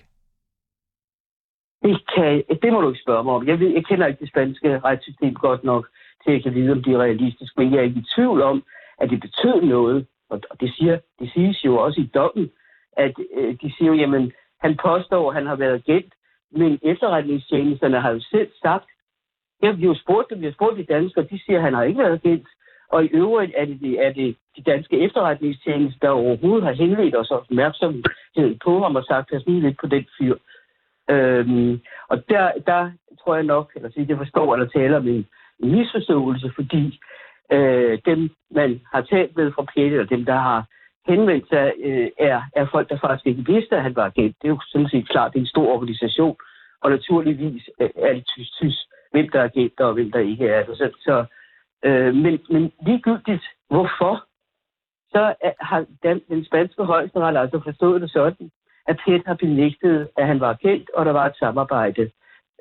Det, 1.84 2.03
kan, 2.15 2.43
det 2.62 2.74
må 2.74 2.81
du 2.81 2.89
ikke 2.89 3.01
spørge 3.01 3.24
mig 3.24 3.34
om. 3.34 3.48
Jeg, 3.48 3.60
ved, 3.60 3.67
jeg 3.67 3.86
kender 3.86 4.07
ikke 4.07 4.19
det 4.19 4.29
spanske 4.29 4.79
retssystem 4.79 5.34
godt 5.34 5.63
nok 5.63 5.88
til 6.24 6.31
at 6.31 6.43
kan 6.43 6.53
vide, 6.53 6.72
om 6.72 6.84
det 6.84 6.93
er 6.93 6.98
realistisk, 6.98 7.57
men 7.57 7.72
jeg 7.72 7.79
er 7.79 7.84
ikke 7.84 8.00
i 8.00 8.10
tvivl 8.15 8.41
om, 8.41 8.63
at 9.01 9.10
det 9.10 9.19
betød 9.19 9.62
noget. 9.62 10.05
Og 10.29 10.41
det, 10.62 10.74
siger, 10.75 11.00
det 11.19 11.31
siges 11.34 11.65
jo 11.65 11.77
også 11.77 12.01
i 12.01 12.12
dommen, 12.13 12.51
at 12.98 13.13
øh, 13.38 13.55
de 13.62 13.74
siger 13.77 13.91
jo, 13.91 13.93
jamen, 13.93 14.31
han 14.62 14.77
påstår, 14.81 15.29
at 15.29 15.36
han 15.36 15.48
har 15.48 15.55
været 15.55 15.84
agent, 15.88 16.13
men 16.51 16.79
efterretningstjenesterne 16.81 18.01
har 18.01 18.12
jo 18.12 18.19
selv 18.19 18.51
sagt, 18.62 18.86
jeg 19.62 19.75
har 19.75 19.77
jo 19.81 19.96
spurgt 19.96 20.29
dem, 20.29 20.39
vi 20.39 20.46
har 20.46 20.53
spurgt 20.53 20.77
de 20.77 20.93
danskere, 20.93 21.27
de 21.31 21.39
siger, 21.46 21.57
at 21.57 21.63
han 21.63 21.74
har 21.74 21.84
ikke 21.84 22.00
været 22.00 22.19
agent. 22.24 22.48
Og 22.89 23.05
i 23.05 23.07
øvrigt 23.07 23.51
er 23.57 23.65
det, 23.65 24.05
er 24.05 24.13
det 24.13 24.36
de 24.57 24.62
danske 24.62 25.00
efterretningstjenester, 25.00 26.00
der 26.01 26.10
overhovedet 26.10 26.63
har 26.63 26.74
henledt 26.74 27.15
os 27.15 27.31
opmærksomheden 27.31 28.60
på 28.63 28.84
ham 28.84 28.96
og 28.96 29.03
sagt, 29.03 29.31
at 29.34 29.43
lidt 29.48 29.77
på 29.81 29.88
den 29.88 30.05
fyr. 30.19 30.36
Øhm, 31.10 31.81
og 32.07 32.29
der, 32.29 32.51
der 32.67 32.91
tror 33.19 33.36
jeg 33.36 33.43
nok, 33.43 33.72
eller 33.75 33.89
så 33.89 34.05
jeg 34.10 34.17
forstår, 34.17 34.53
at 34.53 34.60
der 34.60 34.79
taler 34.79 34.98
om 34.98 35.07
en, 35.07 35.27
en 35.60 35.72
misforståelse, 35.72 36.51
fordi 36.55 37.00
øh, 37.51 37.99
dem, 38.05 38.29
man 38.51 38.81
har 38.93 39.01
talt 39.01 39.37
med 39.37 39.51
fra 39.51 39.65
PET, 39.73 39.99
og 39.99 40.09
dem, 40.09 40.25
der 40.25 40.39
har 40.49 40.65
henvendt 41.07 41.49
sig, 41.49 41.73
øh, 41.79 42.09
er, 42.19 42.41
er 42.55 42.65
folk, 42.71 42.89
der 42.89 42.97
faktisk 42.97 43.27
ikke 43.27 43.51
vidste, 43.53 43.75
at 43.75 43.83
han 43.83 43.95
var 43.95 44.05
agent. 44.05 44.35
Det 44.41 44.47
er 44.47 44.53
jo 44.55 44.59
sådan 44.67 44.89
set 44.89 45.09
klart, 45.09 45.33
det 45.33 45.39
er 45.39 45.43
en 45.43 45.55
stor 45.55 45.67
organisation, 45.67 46.37
og 46.81 46.89
naturligvis 46.91 47.69
øh, 47.81 47.89
er 47.95 48.13
det 48.13 48.25
tysk-tysk, 48.27 48.77
hvem 49.11 49.29
der 49.29 49.39
er 49.39 49.43
agent 49.43 49.79
og 49.79 49.93
hvem 49.93 50.11
der 50.11 50.19
ikke 50.19 50.47
er. 50.47 50.65
Så, 50.65 50.89
så, 50.99 51.25
øh, 51.85 52.15
men, 52.15 52.39
men 52.49 52.71
ligegyldigt, 52.85 53.45
hvorfor, 53.69 54.25
så 55.11 55.35
er, 55.41 55.51
har 55.59 55.85
den, 56.03 56.21
den 56.29 56.45
spanske 56.45 56.83
højesteret 56.83 57.37
altså 57.37 57.61
forstået 57.63 58.01
det 58.01 58.11
sådan, 58.11 58.51
at 58.87 58.99
PET 59.05 59.21
har 59.25 59.33
benægtet, 59.33 60.09
at 60.17 60.27
han 60.27 60.39
var 60.39 60.53
kendt, 60.53 60.89
og 60.89 61.05
der 61.05 61.11
var 61.11 61.25
et 61.25 61.37
samarbejde 61.37 62.11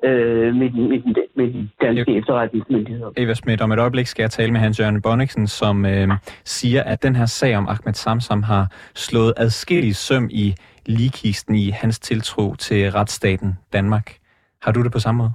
øh, 0.03 0.55
med, 0.55 0.69
den, 0.69 0.89
med, 0.89 0.99
den, 0.99 1.15
med 1.35 1.53
de 1.53 1.69
danske 1.81 2.11
Eva, 2.11 2.19
efterretningsmyndigheder. 2.19 3.11
Eva 3.17 3.33
Schmidt, 3.33 3.61
om 3.61 3.71
et 3.71 3.79
øjeblik 3.79 4.07
skal 4.07 4.23
jeg 4.23 4.31
tale 4.31 4.51
med 4.51 4.59
Hans 4.59 4.79
Jørgen 4.79 5.01
Bonniksen, 5.01 5.47
som 5.47 5.85
øh, 5.85 6.09
siger, 6.43 6.83
at 6.83 7.03
den 7.03 7.15
her 7.15 7.25
sag 7.25 7.57
om 7.57 7.67
Ahmed 7.67 7.93
Samsam 7.93 8.43
har 8.43 8.67
slået 8.95 9.33
adskillige 9.37 9.93
søm 9.93 10.29
i 10.31 10.55
ligekisten 10.85 11.55
i 11.55 11.69
hans 11.69 11.99
tiltro 11.99 12.55
til 12.55 12.91
retsstaten 12.91 13.53
Danmark. 13.73 14.17
Har 14.61 14.71
du 14.71 14.83
det 14.83 14.91
på 14.91 14.99
samme 14.99 15.17
måde? 15.17 15.31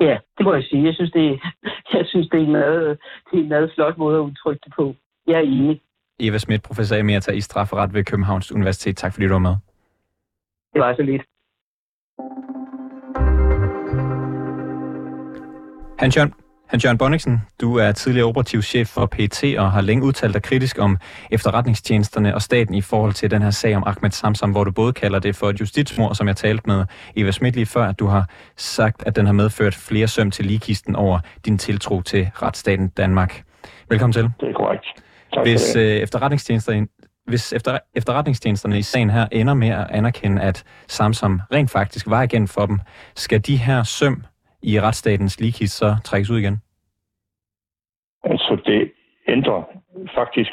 Ja, 0.00 0.18
det 0.38 0.44
må 0.44 0.54
jeg 0.54 0.64
sige. 0.64 0.84
Jeg 0.84 0.94
synes, 0.94 1.10
det 1.12 1.26
er, 1.26 1.36
jeg 1.98 2.06
synes, 2.06 2.28
det 2.28 2.40
er 2.40 2.44
en 2.44 2.52
meget, 2.52 2.98
det 3.30 3.38
er 3.38 3.42
en 3.42 3.48
meget 3.48 3.72
flot 3.74 3.98
måde 3.98 4.16
at 4.16 4.22
udtrykke 4.22 4.60
det 4.64 4.72
på. 4.76 4.94
Jeg 5.26 5.34
er 5.34 5.40
enig. 5.40 5.80
Eva 6.20 6.38
Schmidt, 6.38 6.62
professor 6.62 6.96
emerita 6.96 7.32
i 7.32 7.40
strafferet 7.40 7.94
ved 7.94 8.04
Københavns 8.04 8.52
Universitet. 8.52 8.96
Tak 8.96 9.12
fordi 9.12 9.26
du 9.26 9.32
var 9.32 9.38
med. 9.38 9.56
Det 10.72 10.80
var 10.80 10.94
så 10.94 11.02
lidt. 11.02 11.22
Hans 15.98 16.16
Jørgen, 16.16 16.32
Hans 16.68 16.84
Jørgen 16.84 16.98
Bonniksen, 16.98 17.40
du 17.60 17.76
er 17.76 17.92
tidligere 17.92 18.26
operativ 18.26 18.62
chef 18.62 18.88
for 18.88 19.06
PET 19.06 19.58
og 19.58 19.72
har 19.72 19.80
længe 19.80 20.04
udtalt 20.04 20.34
dig 20.34 20.42
kritisk 20.42 20.78
om 20.78 20.98
efterretningstjenesterne 21.30 22.34
og 22.34 22.42
staten 22.42 22.74
i 22.74 22.80
forhold 22.80 23.12
til 23.12 23.30
den 23.30 23.42
her 23.42 23.50
sag 23.50 23.76
om 23.76 23.82
Ahmed 23.86 24.10
Samsam, 24.10 24.50
hvor 24.50 24.64
du 24.64 24.70
både 24.70 24.92
kalder 24.92 25.18
det 25.18 25.36
for 25.36 25.50
et 25.50 25.60
justitsmord, 25.60 26.14
som 26.14 26.28
jeg 26.28 26.36
talte 26.36 26.62
med 26.66 26.84
Eva 27.16 27.30
Schmidt 27.30 27.54
lige 27.54 27.66
før, 27.66 27.84
at 27.84 27.98
du 27.98 28.06
har 28.06 28.28
sagt, 28.56 29.02
at 29.06 29.16
den 29.16 29.26
har 29.26 29.32
medført 29.32 29.74
flere 29.74 30.08
søm 30.08 30.30
til 30.30 30.44
ligekisten 30.44 30.96
over 30.96 31.18
din 31.44 31.58
tiltro 31.58 32.02
til 32.02 32.30
retsstaten 32.42 32.88
Danmark. 32.88 33.42
Velkommen 33.88 34.12
til. 34.12 34.22
Det 34.40 34.48
er 34.48 34.52
korrekt. 34.52 34.84
Tak 35.34 35.46
Hvis 35.46 35.76
øh, 35.76 35.82
efterretningstjenesterne 35.82 36.86
hvis 37.26 37.52
efter, 37.52 37.78
efterretningstjenesterne 37.94 38.78
i 38.78 38.82
sagen 38.82 39.10
her 39.10 39.26
ender 39.32 39.54
med 39.54 39.68
at 39.68 39.86
anerkende, 39.90 40.42
at 40.42 40.64
Samsam 40.88 41.40
rent 41.52 41.70
faktisk 41.70 42.06
var 42.06 42.22
igen 42.22 42.48
for 42.48 42.66
dem, 42.66 42.80
skal 43.16 43.40
de 43.40 43.56
her 43.56 43.82
søm 43.82 44.24
i 44.70 44.80
retsstatens 44.80 45.40
ligekist 45.40 45.76
så 45.76 45.96
trækkes 46.04 46.30
ud 46.30 46.38
igen? 46.38 46.58
Altså, 48.24 48.62
det 48.66 48.92
ændrer 49.28 49.62
faktisk 50.14 50.50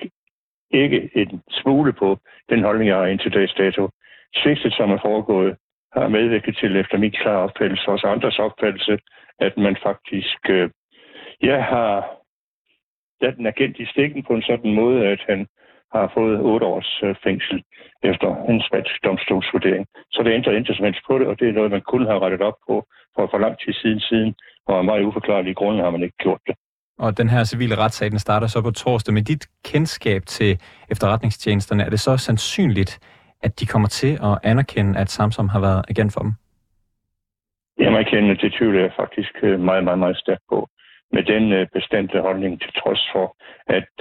ikke 0.71 1.09
en 1.15 1.41
smule 1.49 1.93
på 1.93 2.19
den 2.49 2.63
holdning, 2.63 2.89
jeg 2.89 2.97
har 2.97 3.05
indtil 3.05 3.33
dags 3.33 3.53
dato. 3.53 3.89
Svigtet, 4.35 4.73
som 4.73 4.91
er 4.91 4.99
foregået, 5.01 5.57
har 5.93 6.07
medvirket 6.07 6.57
til, 6.57 6.75
efter 6.75 6.97
min 6.97 7.11
klare 7.11 7.43
opfattelse, 7.47 7.87
også 7.87 8.07
andres 8.07 8.39
opfattelse, 8.39 8.99
at 9.39 9.57
man 9.57 9.77
faktisk, 9.83 10.49
øh, 10.49 10.69
jeg 11.41 11.63
har 11.63 12.21
ladt 13.21 13.37
den 13.37 13.47
agent 13.47 13.77
i 13.79 13.85
stikken 13.85 14.23
på 14.23 14.33
en 14.33 14.41
sådan 14.41 14.73
måde, 14.73 15.07
at 15.07 15.21
han 15.29 15.47
har 15.93 16.11
fået 16.17 16.37
otte 16.51 16.65
års 16.65 16.91
øh, 17.03 17.15
fængsel 17.23 17.63
efter 18.03 18.29
en 18.49 18.61
spansk 18.67 18.93
domstolsvurdering. 19.03 19.85
Så 20.11 20.23
det 20.23 20.31
ændrer 20.37 20.57
intet 20.57 20.75
som 20.75 20.85
helst 20.85 21.01
på 21.07 21.19
det, 21.19 21.27
og 21.27 21.39
det 21.39 21.49
er 21.49 21.53
noget, 21.53 21.71
man 21.71 21.81
kun 21.81 22.05
har 22.05 22.19
rettet 22.23 22.41
op 22.41 22.57
på 22.67 22.75
for 23.15 23.27
for 23.31 23.37
lang 23.37 23.55
tid 23.59 23.73
siden 23.73 23.99
siden, 23.99 24.35
og 24.67 24.77
af 24.77 24.83
meget 24.83 25.03
uforklarlige 25.03 25.53
grunde 25.53 25.83
har 25.83 25.89
man 25.89 26.03
ikke 26.03 26.17
gjort 26.17 26.41
det. 26.47 26.55
Og 26.99 27.17
den 27.17 27.29
her 27.29 27.43
civile 27.43 27.75
retssag, 27.77 28.11
den 28.11 28.19
starter 28.19 28.47
så 28.47 28.61
på 28.61 28.71
torsdag. 28.71 29.13
Med 29.13 29.21
dit 29.21 29.47
kendskab 29.65 30.21
til 30.25 30.51
efterretningstjenesterne, 30.91 31.83
er 31.83 31.89
det 31.89 31.99
så 31.99 32.17
sandsynligt, 32.17 32.99
at 33.43 33.59
de 33.59 33.65
kommer 33.65 33.87
til 33.87 34.13
at 34.29 34.39
anerkende, 34.43 34.99
at 34.99 35.09
Samsung 35.09 35.51
har 35.51 35.59
været 35.59 35.85
agent 35.89 36.13
for 36.13 36.21
dem? 36.21 36.33
Jeg 37.77 37.91
må 37.91 37.97
erkende, 37.97 38.37
det 38.37 38.53
tvivler 38.57 38.81
jeg 38.81 38.91
faktisk 38.95 39.33
øh, 39.43 39.59
meget, 39.59 39.83
meget, 39.83 39.99
meget 39.99 40.17
stærkt 40.17 40.43
på. 40.49 40.67
Med 41.11 41.23
den 41.23 41.51
øh, 41.51 41.67
bestemte 41.73 42.21
holdning 42.21 42.61
til 42.61 42.71
trods 42.73 43.09
for, 43.13 43.35
at 43.67 43.93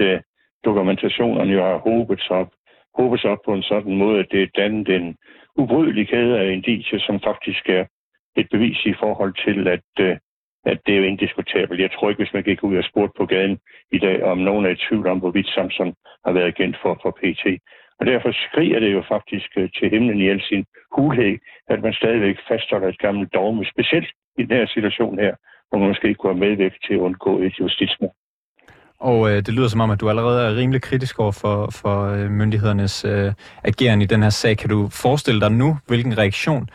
dokumentationerne 0.64 1.52
jo 1.52 1.62
har 1.62 1.78
håbet 1.78 2.20
sig 2.20 2.36
op, 2.36 2.50
håbet 2.98 3.20
sig 3.20 3.30
op 3.30 3.42
på 3.44 3.52
en 3.54 3.62
sådan 3.62 3.96
måde, 3.96 4.18
at 4.20 4.28
det 4.30 4.42
er 4.42 4.56
dannet 4.56 4.88
en 4.88 5.16
ubrydelig 5.56 6.08
kæde 6.08 6.38
af 6.38 6.52
indicier, 6.52 6.98
som 6.98 7.20
faktisk 7.20 7.68
er 7.68 7.84
et 8.36 8.48
bevis 8.50 8.86
i 8.86 8.94
forhold 9.02 9.34
til, 9.44 9.68
at, 9.68 9.90
øh, 10.00 10.16
at 10.64 10.78
det 10.86 10.98
er 10.98 11.04
indiskutabelt. 11.04 11.80
Jeg 11.80 11.90
tror 11.92 12.08
ikke, 12.08 12.22
hvis 12.22 12.34
man 12.34 12.42
gik 12.42 12.62
ud 12.62 12.76
og 12.76 12.84
spurgte 12.84 13.18
på 13.18 13.26
gaden 13.26 13.58
i 13.92 13.98
dag, 13.98 14.22
om 14.22 14.38
nogen 14.38 14.66
er 14.66 14.70
i 14.70 14.82
tvivl 14.88 15.06
om, 15.06 15.18
hvorvidt 15.18 15.48
Samson 15.48 15.94
har 16.24 16.32
været 16.32 16.52
agent 16.52 16.76
for, 16.82 16.98
for 17.02 17.10
PT. 17.10 17.44
Og 18.00 18.06
derfor 18.06 18.32
skriger 18.32 18.80
det 18.80 18.92
jo 18.92 19.02
faktisk 19.08 19.50
øh, 19.56 19.68
til 19.76 19.90
himlen 19.90 20.20
i 20.20 20.28
al 20.28 20.42
sin 20.42 20.64
hulhed, 20.96 21.38
at 21.68 21.82
man 21.82 21.92
stadigvæk 21.92 22.36
fastholder 22.48 22.88
et 22.88 22.98
gammelt 22.98 23.34
dogme, 23.34 23.64
specielt 23.64 24.10
i 24.38 24.42
den 24.42 24.56
her 24.56 24.66
situation 24.66 25.18
her, 25.18 25.34
hvor 25.68 25.78
man 25.78 25.88
måske 25.88 26.08
ikke 26.08 26.18
kunne 26.18 26.34
have 26.34 26.48
medvirket 26.48 26.78
til 26.86 26.94
at 26.94 27.00
undgå 27.00 27.38
et 27.38 27.60
justitsmord. 27.60 28.14
Og 29.00 29.30
øh, 29.30 29.36
det 29.36 29.54
lyder 29.54 29.68
som 29.68 29.80
om, 29.80 29.90
at 29.90 30.00
du 30.00 30.08
allerede 30.08 30.40
er 30.46 30.56
rimelig 30.56 30.82
kritisk 30.82 31.20
over 31.20 31.32
for, 31.42 31.56
for 31.82 31.96
øh, 32.14 32.30
myndighedernes 32.30 33.04
øh, 33.04 33.32
ageren 33.64 34.02
i 34.02 34.06
den 34.06 34.22
her 34.22 34.30
sag. 34.30 34.56
Kan 34.56 34.70
du 34.70 34.88
forestille 35.04 35.40
dig 35.40 35.52
nu, 35.52 35.68
hvilken 35.88 36.18
reaktion 36.18 36.68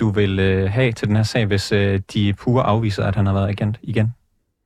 du 0.00 0.06
vil 0.18 0.40
øh, 0.40 0.70
have 0.76 0.92
til 0.92 1.08
den 1.08 1.16
her 1.16 1.28
sag, 1.32 1.46
hvis 1.46 1.72
øh, 1.72 2.00
de 2.12 2.34
pure 2.44 2.62
afviser, 2.62 3.04
at 3.06 3.16
han 3.16 3.26
har 3.26 3.34
været 3.34 3.48
agent 3.48 3.76
igen? 3.82 4.08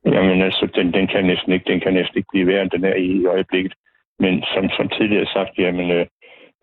Jamen 0.05 0.41
altså, 0.41 0.67
den, 0.75 0.93
den, 0.93 1.07
kan 1.07 1.25
næsten 1.25 1.51
ikke, 1.53 1.71
den 1.71 1.79
kan 1.79 1.93
næsten 1.93 2.17
ikke 2.17 2.31
blive 2.33 2.47
værre, 2.47 2.61
end 2.61 2.71
den 2.71 2.83
er 2.83 2.95
i, 2.95 3.11
i 3.21 3.25
øjeblikket. 3.25 3.73
Men 4.19 4.43
som, 4.53 4.69
som 4.77 4.89
tidligere 4.89 5.25
sagt, 5.25 5.53
jamen, 5.57 5.91
øh, 5.91 6.05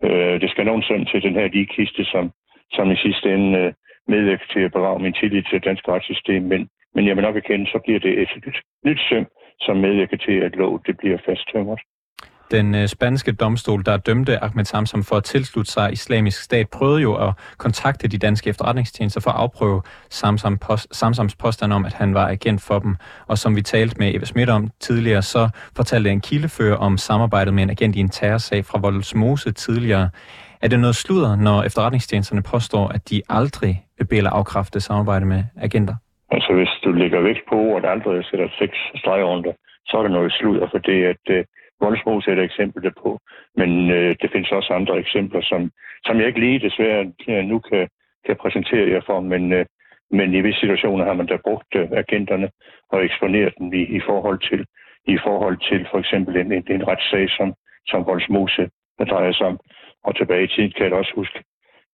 øh, 0.03 0.41
det 0.41 0.49
skal 0.49 0.65
nogen 0.65 0.83
sådan 0.83 1.05
til 1.05 1.21
den 1.21 1.33
her 1.33 1.47
lige 1.47 1.73
kiste, 1.75 2.05
som, 2.05 2.31
som 2.71 2.91
i 2.91 2.95
sidste 2.95 3.33
ende 3.33 3.59
øh, 3.59 3.73
medvirker 4.07 4.47
til 4.53 4.59
at 4.59 4.71
bevare 4.71 4.99
min 4.99 5.13
tillid 5.13 5.43
til 5.43 5.57
det 5.59 5.65
danske 5.65 5.91
retssystem. 5.91 6.43
Men, 6.43 6.69
men 6.95 7.07
jeg 7.07 7.15
vil 7.15 7.23
nok 7.23 7.37
erkende, 7.37 7.65
så 7.65 7.79
bliver 7.85 7.99
det 7.99 8.13
et, 8.21 8.31
et 8.47 8.57
nyt 8.85 9.01
søm, 9.09 9.25
som 9.59 9.77
medvirker 9.77 10.17
til, 10.17 10.37
at 10.47 10.55
lov 10.55 10.81
det 10.85 10.97
bliver 10.97 11.17
fasttømret. 11.25 11.79
Den 12.51 12.75
øh, 12.75 12.87
spanske 12.87 13.31
domstol, 13.31 13.85
der 13.85 13.97
dømte 13.97 14.43
Ahmed 14.43 14.65
Samsam 14.65 15.03
for 15.03 15.15
at 15.15 15.23
tilslutte 15.23 15.71
sig 15.71 15.91
islamisk 15.91 16.43
stat, 16.43 16.69
prøvede 16.69 17.01
jo 17.01 17.15
at 17.15 17.33
kontakte 17.57 18.07
de 18.07 18.17
danske 18.17 18.49
efterretningstjenester 18.49 19.21
for 19.21 19.31
at 19.31 19.37
afprøve 19.37 19.81
Samsam 20.09 20.57
post, 20.57 20.95
Samsams 20.95 21.35
påstand 21.35 21.73
om, 21.73 21.85
at 21.85 21.93
han 21.93 22.13
var 22.13 22.27
agent 22.27 22.61
for 22.61 22.79
dem. 22.79 22.95
Og 23.27 23.37
som 23.37 23.55
vi 23.55 23.61
talte 23.61 23.95
med 23.99 24.15
Eva 24.15 24.25
Schmidt 24.25 24.49
om 24.49 24.67
tidligere, 24.79 25.21
så 25.21 25.49
fortalte 25.75 26.09
en 26.09 26.21
kildefører 26.21 26.77
om 26.77 26.97
samarbejdet 26.97 27.53
med 27.53 27.63
en 27.63 27.69
agent 27.69 27.95
i 27.95 27.99
en 27.99 28.09
terrorsag 28.09 28.65
fra 28.65 28.79
Voldsmose 28.79 29.51
tidligere. 29.51 30.09
Er 30.61 30.67
det 30.67 30.79
noget 30.79 30.95
sludder, 30.95 31.35
når 31.35 31.63
efterretningstjenesterne 31.63 32.43
påstår, 32.43 32.87
at 32.87 33.09
de 33.09 33.21
aldrig 33.29 33.85
vil 34.09 34.27
afkræfte 34.27 34.79
samarbejde 34.79 35.25
med 35.25 35.43
agenter? 35.61 35.95
Altså 36.31 36.53
hvis 36.53 36.69
lægger 36.95 37.21
vægt 37.21 37.43
på 37.49 37.55
ordet 37.55 37.89
aldrig 37.89 38.25
sætter 38.25 38.47
seks 38.59 38.77
streger 38.95 39.25
under, 39.25 39.53
så 39.87 39.97
er 39.97 40.01
der 40.03 40.09
noget 40.09 40.33
sludder, 40.33 40.67
for 40.71 40.77
det 40.77 41.05
at 41.13 41.45
Voldsmose 41.79 42.29
er 42.29 42.33
et 42.33 42.39
øh, 42.39 42.45
eksempel 42.45 42.83
derpå. 42.83 43.19
Men 43.55 43.91
øh, 43.91 44.15
det 44.21 44.31
findes 44.31 44.51
også 44.51 44.73
andre 44.73 44.99
eksempler, 44.99 45.41
som, 45.41 45.71
som 46.05 46.19
jeg 46.19 46.27
ikke 46.27 46.39
lige 46.39 46.59
desværre 46.59 47.11
øh, 47.29 47.43
nu 47.45 47.59
kan, 47.59 47.87
kan 48.25 48.35
præsentere 48.35 48.89
jer 48.89 49.01
for, 49.05 49.19
men, 49.19 49.53
øh, 49.53 49.65
men 50.11 50.33
i 50.33 50.41
visse 50.41 50.59
situationer 50.59 51.05
har 51.05 51.13
man 51.13 51.25
da 51.25 51.37
brugt 51.47 51.75
øh, 51.75 51.87
agenterne 51.91 52.49
og 52.91 53.05
eksponeret 53.05 53.53
dem 53.59 53.73
i, 53.73 53.81
i 53.97 53.99
forhold 53.99 54.39
til 54.49 54.65
i 55.07 55.17
forhold 55.23 55.57
til 55.69 55.87
for 55.91 55.99
eksempel 55.99 56.37
en, 56.37 56.51
en, 56.51 56.63
en 56.69 56.87
retssag, 56.87 57.29
som, 57.29 57.53
som 57.87 58.05
Voldsmose 58.05 58.69
der 58.97 59.05
drejer 59.05 59.31
sig 59.31 59.47
om. 59.47 59.59
Og 60.03 60.15
tilbage 60.15 60.43
i 60.43 60.47
tiden 60.47 60.71
kan 60.71 60.85
jeg 60.85 60.93
også 60.93 61.13
huske, 61.15 61.43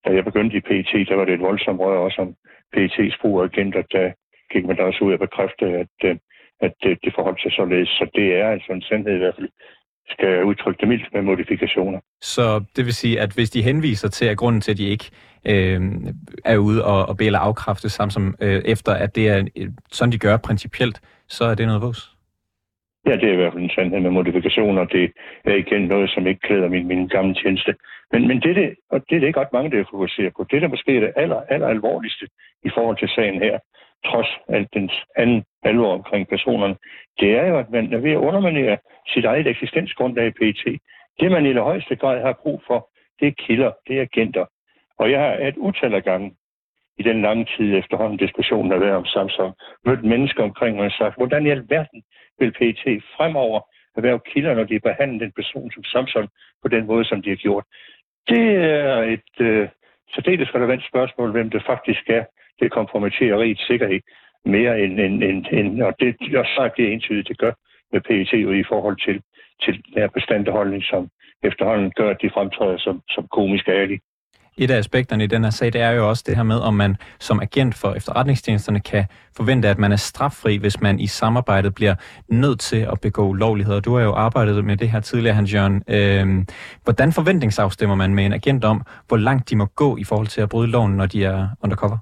da 0.05 0.09
jeg 0.13 0.23
begyndte 0.23 0.57
i 0.57 0.65
PET, 0.67 1.07
der 1.09 1.15
var 1.15 1.25
det 1.25 1.33
et 1.33 1.47
voldsomt 1.49 1.79
rør 1.79 1.97
også 1.97 2.21
om 2.21 2.35
PET's 2.75 3.17
brug 3.21 3.41
af 3.41 3.43
agenter, 3.43 3.81
der 3.81 4.11
gik 4.51 4.65
man 4.65 4.75
da 4.75 4.83
også 4.83 5.03
ud 5.05 5.13
og 5.13 5.19
bekræfte, 5.19 5.65
at, 5.65 5.95
øh, 6.03 6.15
at 6.65 6.73
det, 6.83 6.97
det 7.03 7.13
forholdt 7.15 7.41
sig 7.41 7.51
således. 7.51 7.89
Så 7.89 8.05
det 8.15 8.27
er 8.41 8.47
altså 8.55 8.71
en 8.71 8.81
sandhed 8.81 9.15
i 9.15 9.17
hvert 9.17 9.35
fald, 9.35 9.49
skal 10.09 10.43
udtrykke 10.43 10.79
det 10.81 10.87
mildt 10.87 11.13
med 11.13 11.21
modifikationer. 11.21 11.99
Så 12.21 12.63
det 12.75 12.85
vil 12.85 12.93
sige, 12.93 13.19
at 13.19 13.31
hvis 13.35 13.49
de 13.49 13.63
henviser 13.63 14.09
til, 14.09 14.25
at 14.25 14.37
grunden 14.37 14.61
til, 14.61 14.71
at 14.71 14.77
de 14.77 14.89
ikke 14.89 15.11
øh, 15.51 15.81
er 16.45 16.57
ude 16.57 16.85
og, 16.85 17.05
og 17.09 17.17
bede 17.17 17.37
afkræfte 17.37 17.89
samt 17.89 18.13
som 18.13 18.35
øh, 18.41 18.61
efter, 18.65 18.91
at 18.93 19.15
det 19.15 19.29
er 19.29 19.37
øh, 19.57 19.69
sådan, 19.91 20.11
de 20.11 20.19
gør 20.19 20.37
principielt, 20.37 21.01
så 21.27 21.43
er 21.45 21.55
det 21.55 21.65
noget 21.67 21.81
vås? 21.81 22.01
Ja, 23.05 23.15
det 23.15 23.27
er 23.29 23.33
i 23.33 23.35
hvert 23.35 23.53
fald 23.53 23.63
en 23.63 23.75
sandhed 23.75 23.99
med 23.99 24.11
modifikationer. 24.11 24.85
Det 24.85 25.11
er 25.45 25.55
igen 25.55 25.81
noget, 25.81 26.09
som 26.09 26.27
ikke 26.27 26.41
klæder 26.47 26.69
min, 26.69 26.87
min 26.87 27.07
gamle 27.07 27.35
tjeneste. 27.35 27.75
Men, 28.11 28.27
men 28.27 28.41
det, 28.41 28.55
det, 28.55 28.75
og 28.89 28.99
det 29.09 29.15
er 29.15 29.19
det 29.19 29.27
ikke 29.27 29.39
ret 29.39 29.53
mange, 29.53 29.71
der 29.71 29.91
fokuserer 29.91 30.31
på. 30.37 30.45
Det, 30.51 30.61
der 30.61 30.67
måske 30.67 30.95
er 30.95 30.99
det 30.99 31.13
aller, 31.15 31.41
aller 31.49 31.67
alvorligste 31.67 32.25
i 32.63 32.69
forhold 32.75 32.97
til 32.97 33.09
sagen 33.15 33.39
her, 33.45 33.59
trods 34.05 34.27
alt 34.47 34.73
den 34.73 34.89
anden 35.15 35.43
alvor 35.63 35.93
omkring 35.93 36.27
personerne, 36.27 36.75
det 37.19 37.31
er 37.39 37.47
jo, 37.47 37.57
at 37.57 37.69
man 37.69 37.93
er 37.93 37.97
ved 37.97 38.11
at 38.11 38.17
underminere 38.27 38.77
sit 39.07 39.25
eget 39.25 39.47
eksistensgrundlag 39.47 40.27
i 40.27 40.31
PT. 40.31 40.81
Det, 41.19 41.31
man 41.31 41.45
i 41.45 41.53
det 41.53 41.61
højeste 41.61 41.95
grad 41.95 42.21
har 42.21 42.39
brug 42.43 42.61
for, 42.67 42.89
det 43.19 43.27
er 43.27 43.43
kilder, 43.45 43.71
det 43.87 43.97
er 43.97 44.01
agenter. 44.01 44.45
Og 44.97 45.11
jeg 45.11 45.19
har 45.19 45.33
et 45.47 45.57
utal 45.57 45.93
af 45.93 46.03
gange 46.03 46.35
i 46.97 47.03
den 47.03 47.21
lange 47.21 47.45
tid 47.57 47.77
efterhånden 47.77 48.17
diskussionen 48.17 48.71
har 48.71 48.79
været 48.79 48.95
om 48.95 49.05
Samsung, 49.05 49.55
mødt 49.85 50.03
mennesker 50.03 50.43
omkring 50.43 50.77
mig 50.77 50.85
og 50.85 50.91
sagt, 50.91 51.17
hvordan 51.17 51.45
i 51.45 51.49
alverden 51.49 52.03
vil 52.39 52.51
PET 52.51 53.03
fremover 53.17 53.61
erhverve 53.97 54.19
kilder, 54.25 54.53
når 54.55 54.63
de 54.63 54.79
behandler 54.79 55.25
en 55.25 55.31
person 55.31 55.71
som 55.71 55.83
Samsung 55.83 56.29
på 56.61 56.67
den 56.67 56.85
måde, 56.85 57.05
som 57.05 57.21
de 57.21 57.29
har 57.29 57.35
gjort. 57.35 57.65
Det 58.29 58.55
er 58.55 58.95
et 59.15 59.35
øh, 59.39 59.69
særdeles 60.13 60.55
relevant 60.55 60.83
spørgsmål, 60.87 61.31
hvem 61.31 61.49
det 61.49 61.63
faktisk 61.65 62.09
er, 62.09 62.23
det 62.61 62.71
kompromitterer 62.71 63.39
rigets 63.39 63.67
sikkerhed 63.67 64.01
mere 64.45 64.73
end, 64.83 64.99
end, 64.99 65.23
end, 65.23 65.45
end 65.51 65.81
og 65.81 65.93
det 65.99 66.07
er 66.09 66.47
sagt 66.57 66.77
det 66.77 66.93
entydigt, 66.93 67.27
det 67.27 67.37
gør 67.37 67.53
med 67.93 68.01
PET 68.01 68.33
i 68.61 68.63
forhold 68.71 68.97
til, 69.05 69.21
til 69.63 69.73
den 69.73 69.93
her 70.01 70.07
bestandte 70.07 70.51
holdning, 70.51 70.83
som 70.83 71.09
efterhånden 71.43 71.91
gør, 71.95 72.09
at 72.09 72.21
de 72.21 72.29
fremtræder 72.33 72.77
som, 72.77 73.01
som 73.09 73.27
komisk 73.37 73.67
ærlige. 73.67 73.99
Et 74.57 74.71
af 74.71 74.77
aspekterne 74.77 75.23
i 75.23 75.27
den 75.27 75.43
her 75.43 75.51
sag, 75.51 75.73
det 75.73 75.81
er 75.81 75.91
jo 75.91 76.09
også 76.09 76.23
det 76.27 76.35
her 76.35 76.43
med, 76.43 76.59
om 76.59 76.73
man 76.73 76.95
som 77.19 77.39
agent 77.39 77.75
for 77.75 77.93
efterretningstjenesterne 77.93 78.79
kan 78.79 79.05
forvente, 79.37 79.67
at 79.67 79.77
man 79.77 79.91
er 79.91 79.95
straffri, 79.95 80.57
hvis 80.57 80.81
man 80.81 80.99
i 80.99 81.07
samarbejdet 81.07 81.75
bliver 81.75 81.95
nødt 82.29 82.59
til 82.59 82.87
at 82.91 83.01
begå 83.01 83.27
ulovligheder. 83.27 83.79
Du 83.79 83.95
har 83.95 84.03
jo 84.03 84.13
arbejdet 84.13 84.65
med 84.65 84.77
det 84.77 84.89
her 84.89 84.99
tidligere, 84.99 85.35
Hans 85.35 85.53
Jørgen. 85.53 85.83
Øhm, 85.87 86.47
hvordan 86.83 87.11
forventningsafstemmer 87.11 87.95
man 87.95 88.15
med 88.15 88.25
en 88.25 88.33
agent 88.33 88.65
om, 88.65 88.81
hvor 89.07 89.17
langt 89.17 89.49
de 89.49 89.55
må 89.55 89.65
gå 89.65 89.97
i 89.97 90.03
forhold 90.03 90.27
til 90.27 90.41
at 90.41 90.49
bryde 90.49 90.71
loven, 90.71 90.91
når 90.91 91.05
de 91.05 91.25
er 91.25 91.47
undercover? 91.63 91.97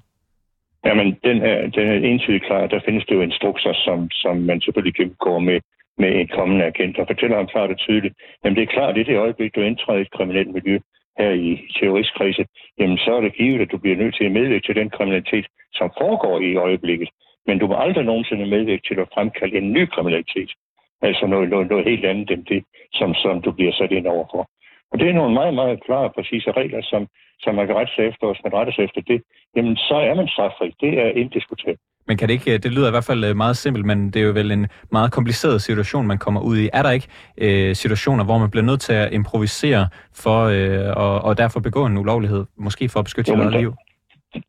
Jamen, 0.86 1.18
den 1.24 1.42
er, 1.42 1.66
den 1.76 1.88
er 1.88 1.94
entydigt 2.10 2.44
klar. 2.44 2.66
Der 2.66 2.80
findes 2.84 3.04
det 3.06 3.14
jo 3.14 3.20
instrukser, 3.20 3.72
som, 3.72 4.10
som 4.10 4.36
man 4.36 4.60
selvfølgelig 4.60 4.94
gennemgår 4.94 5.38
med, 5.38 5.60
med 5.98 6.10
en 6.20 6.28
kommende 6.28 6.64
agent, 6.64 6.98
og 6.98 7.06
fortæller 7.06 7.36
ham 7.36 7.46
klart 7.46 7.70
og 7.70 7.78
tydeligt, 7.78 8.14
jamen 8.44 8.56
det 8.56 8.62
er 8.62 8.74
klart, 8.76 8.90
at 8.90 9.00
i 9.00 9.10
det 9.10 9.18
øjeblik, 9.18 9.54
du 9.54 9.60
indtræder 9.60 9.98
i 9.98 10.02
et 10.02 10.10
kriminelt 10.10 10.50
miljø 10.54 10.78
her 11.18 11.30
i 11.30 11.50
terroristkrise, 11.76 12.46
jamen 12.78 12.98
så 12.98 13.10
er 13.16 13.20
det 13.20 13.36
givet, 13.36 13.60
at 13.60 13.70
du 13.70 13.78
bliver 13.78 13.96
nødt 13.96 14.14
til 14.16 14.24
at 14.24 14.32
medvirke 14.32 14.66
til 14.66 14.74
den 14.74 14.90
kriminalitet, 14.90 15.46
som 15.72 15.90
foregår 16.00 16.40
i 16.40 16.56
øjeblikket. 16.56 17.08
Men 17.46 17.58
du 17.58 17.66
må 17.66 17.74
aldrig 17.74 18.04
nogensinde 18.04 18.46
medvirke 18.46 18.82
til 18.88 19.00
at 19.00 19.08
fremkalde 19.14 19.58
en 19.58 19.72
ny 19.72 19.86
kriminalitet. 19.86 20.50
Altså 21.02 21.26
noget, 21.26 21.48
noget, 21.48 21.70
noget 21.70 21.88
helt 21.88 22.04
andet 22.04 22.30
end 22.30 22.44
det, 22.44 22.64
som, 22.92 23.14
som 23.14 23.42
du 23.42 23.50
bliver 23.50 23.72
sat 23.72 23.92
ind 23.92 24.06
overfor. 24.06 24.48
Og 24.92 24.98
det 24.98 25.08
er 25.08 25.12
nogle 25.12 25.34
meget, 25.34 25.54
meget 25.54 25.84
klare 25.86 26.08
og 26.08 26.14
præcise 26.14 26.50
regler, 26.52 26.82
som, 26.82 27.02
som 27.40 27.54
man 27.54 27.66
kan 27.66 27.76
rette 27.76 27.92
sig 27.94 28.04
efter, 28.10 28.26
og 28.26 28.32
hvis 28.32 28.44
man 28.44 28.54
retter 28.58 28.72
sig 28.72 28.84
efter 28.84 29.00
det, 29.00 29.22
jamen 29.56 29.76
så 29.76 29.94
er 29.94 30.14
man 30.14 30.28
straffri. 30.28 30.74
Det 30.80 30.92
er 31.04 31.08
indiskutabelt. 31.22 31.80
Men 32.08 32.16
kan 32.16 32.28
det 32.28 32.34
ikke, 32.34 32.58
det 32.58 32.72
lyder 32.72 32.88
i 32.88 32.90
hvert 32.90 33.10
fald 33.10 33.24
øh, 33.24 33.36
meget 33.36 33.56
simpelt, 33.56 33.84
men 33.86 33.98
det 34.10 34.16
er 34.22 34.26
jo 34.26 34.32
vel 34.32 34.50
en 34.52 34.66
meget 34.92 35.12
kompliceret 35.12 35.62
situation, 35.62 36.06
man 36.06 36.18
kommer 36.18 36.40
ud 36.40 36.56
i. 36.58 36.68
Er 36.72 36.82
der 36.82 36.90
ikke 36.90 37.08
øh, 37.38 37.74
situationer, 37.74 38.24
hvor 38.24 38.38
man 38.38 38.50
bliver 38.50 38.64
nødt 38.64 38.80
til 38.80 38.92
at 38.92 39.12
improvisere 39.12 39.88
for, 40.22 40.38
øh, 40.56 40.96
og, 41.04 41.14
og 41.26 41.38
derfor 41.38 41.60
begå 41.60 41.86
en 41.86 41.98
ulovlighed, 41.98 42.44
måske 42.56 42.88
for 42.88 42.98
at 42.98 43.04
beskytte 43.04 43.30
sit 43.30 43.40
eget 43.40 43.60
liv? 43.60 43.74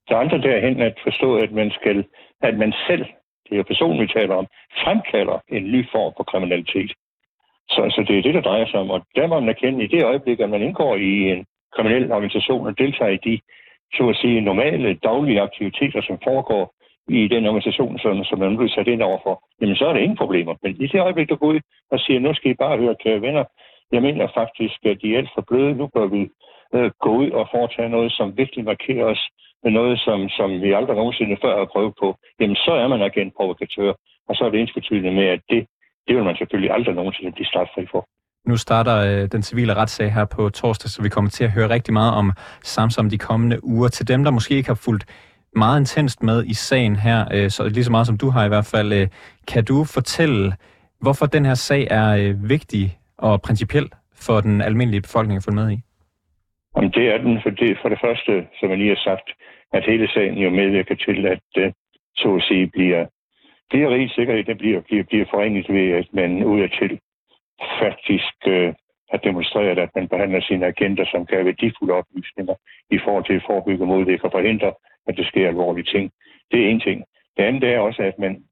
Der 0.08 0.16
er 0.16 0.20
andre 0.20 0.38
derhen 0.38 0.82
at 0.82 0.96
forstå, 1.04 1.38
at 1.38 1.52
man, 1.52 1.72
skal, 1.72 2.06
at 2.42 2.58
man 2.58 2.74
selv, 2.88 3.06
det 3.46 3.52
er 3.52 3.58
jo 3.58 3.64
personen, 3.64 4.02
vi 4.02 4.08
taler 4.08 4.36
om, 4.36 4.48
fremkalder 4.84 5.38
en 5.48 5.64
ny 5.72 5.82
form 5.92 6.14
for 6.18 6.24
kriminalitet. 6.24 6.92
Så, 7.74 7.82
så 7.96 8.06
det 8.08 8.18
er 8.18 8.22
det, 8.22 8.34
der 8.34 8.42
drejer 8.42 8.66
sig 8.68 8.80
om. 8.80 8.90
Og 8.90 9.02
der 9.16 9.28
må 9.28 9.40
man 9.40 9.50
erkende 9.50 9.84
i 9.84 9.88
det 9.88 10.04
øjeblik, 10.04 10.40
at 10.40 10.50
man 10.50 10.62
indgår 10.62 10.96
i 10.96 11.12
en 11.32 11.46
kriminel 11.76 12.12
organisation 12.12 12.68
og 12.68 12.78
deltager 12.78 13.12
i 13.12 13.24
de, 13.28 13.40
så 13.94 14.10
at 14.10 14.16
sige, 14.16 14.42
normale 14.42 14.94
daglige 14.94 15.42
aktiviteter, 15.42 16.02
som 16.02 16.18
foregår 16.24 16.74
i 17.08 17.28
den 17.28 17.46
organisation, 17.46 18.00
som, 18.00 18.24
som 18.24 18.40
man 18.40 18.58
bliver 18.58 18.72
sat 18.76 18.88
ind 18.88 19.02
overfor, 19.02 19.44
jamen 19.62 19.76
så 19.76 19.86
er 19.86 19.94
det 19.94 20.02
ingen 20.02 20.18
problemer. 20.18 20.56
Men 20.64 20.72
i 20.84 20.88
det 20.88 21.00
øjeblik, 21.00 21.30
du 21.30 21.36
går 21.36 21.48
ud 21.48 21.60
og 21.92 22.00
siger, 22.00 22.20
nu 22.20 22.34
skal 22.34 22.52
I 22.52 22.54
bare 22.54 22.78
høre, 22.78 22.96
kære 23.04 23.22
venner, 23.22 23.44
jeg 23.92 24.02
mener 24.02 24.28
faktisk, 24.34 24.86
at 24.86 24.98
de 25.02 25.14
er 25.14 25.18
alt 25.18 25.30
for 25.36 25.44
bløde. 25.48 25.76
Nu 25.76 25.88
bør 25.96 26.06
vi 26.06 26.30
øh, 26.76 26.92
gå 27.02 27.10
ud 27.22 27.30
og 27.30 27.48
foretage 27.52 27.90
noget, 27.90 28.12
som 28.12 28.38
virkelig 28.38 28.66
markerer 28.66 29.06
os 29.06 29.24
med 29.64 29.72
noget, 29.72 30.00
som, 30.00 30.30
som 30.30 30.62
vi 30.62 30.72
aldrig 30.72 30.96
nogensinde 30.96 31.38
før 31.42 31.58
har 31.58 31.66
prøvet 31.66 31.94
på. 32.00 32.16
Jamen 32.40 32.56
så 32.56 32.72
er 32.72 32.88
man 32.88 33.02
agentprovokatør, 33.02 33.94
og 34.28 34.36
så 34.36 34.44
er 34.46 34.50
det 34.50 34.60
ensbetydende 34.60 35.12
med, 35.12 35.26
at 35.26 35.42
det, 35.50 35.68
det 36.12 36.18
vil 36.18 36.26
man 36.30 36.36
selvfølgelig 36.36 36.72
aldrig 36.72 36.96
nogensinde 36.96 37.32
blive 37.32 37.46
straffri 37.46 37.86
for. 37.92 38.02
Nu 38.50 38.58
starter 38.58 38.96
øh, 39.08 39.28
den 39.32 39.44
civile 39.44 39.74
retssag 39.74 40.14
her 40.14 40.26
på 40.26 40.50
torsdag, 40.50 40.90
så 40.90 41.02
vi 41.02 41.10
kommer 41.10 41.30
til 41.30 41.44
at 41.44 41.52
høre 41.52 41.70
rigtig 41.70 41.94
meget 41.94 42.14
om 42.14 42.32
Samsam 42.64 43.10
de 43.10 43.18
kommende 43.18 43.58
uger. 43.64 43.88
Til 43.88 44.08
dem, 44.08 44.24
der 44.24 44.32
måske 44.32 44.56
ikke 44.56 44.70
har 44.70 44.82
fulgt 44.86 45.06
meget 45.56 45.80
intenst 45.80 46.24
med 46.24 46.46
i 46.46 46.54
sagen 46.54 46.96
her, 46.96 47.20
øh, 47.36 47.50
så 47.50 47.70
lige 47.70 47.84
så 47.84 47.92
meget 47.92 48.08
som 48.08 48.18
du 48.18 48.30
har 48.30 48.46
i 48.46 48.48
hvert 48.48 48.70
fald. 48.74 48.94
Øh, 48.94 49.08
kan 49.52 49.64
du 49.66 49.78
fortælle, 49.96 50.54
hvorfor 51.02 51.26
den 51.26 51.46
her 51.46 51.54
sag 51.54 51.88
er 51.92 52.10
øh, 52.22 52.50
vigtig 52.50 52.98
og 53.18 53.42
principiel 53.42 53.88
for 54.26 54.42
den 54.42 54.62
almindelige 54.62 55.02
befolkning 55.02 55.38
at 55.38 55.46
følge 55.46 55.62
med 55.62 55.72
i? 55.76 55.78
Om 56.76 56.92
det 56.92 57.06
er 57.14 57.18
den, 57.18 57.40
for 57.44 57.50
det, 57.50 57.78
for 57.82 57.90
det 57.90 58.00
første, 58.06 58.32
som 58.60 58.70
jeg 58.70 58.78
lige 58.78 58.96
har 58.96 59.02
sagt, 59.10 59.28
at 59.74 59.86
hele 59.92 60.08
sagen 60.08 60.38
jo 60.38 60.50
medvirker 60.50 60.96
til, 60.96 61.26
at 61.26 61.74
så 62.16 62.36
at 62.36 62.44
sige, 62.44 62.68
bliver, 62.68 63.06
bliver 63.72 63.90
rigtigt 63.90 64.16
sikkerhed, 64.16 64.44
det 64.44 64.58
bliver, 64.58 64.82
bliver, 64.82 65.04
bliver 65.04 65.26
forringet 65.34 65.70
ved, 65.70 65.92
at 65.92 66.08
man 66.14 66.44
ud 66.44 66.62
af 66.62 66.70
til 66.80 67.00
faktisk 67.84 68.36
øh, 68.48 68.74
har 69.12 69.18
demonstreret, 69.18 69.80
at 69.80 69.90
man 69.96 70.08
behandler 70.08 70.42
sine 70.42 70.66
agenter, 70.66 71.06
som 71.12 71.26
kan 71.26 71.38
have 71.38 71.46
værdifulde 71.46 71.94
oplysninger 71.94 72.56
i 72.90 72.98
forhold 73.04 73.26
til 73.26 73.34
at 73.34 73.48
forebygge 73.48 73.86
mod 73.86 74.06
det 74.06 74.24
og 74.24 74.32
forhindre, 74.32 74.74
at 75.08 75.18
det 75.18 75.26
sker 75.28 75.48
alvorlige 75.48 75.92
ting. 75.94 76.12
Det 76.52 76.60
er 76.66 76.70
en 76.70 76.80
ting. 76.80 77.04
Det 77.38 77.44
andet 77.44 77.64
er 77.64 77.80
også, 77.80 78.02
at 78.04 78.20
man, 78.20 78.44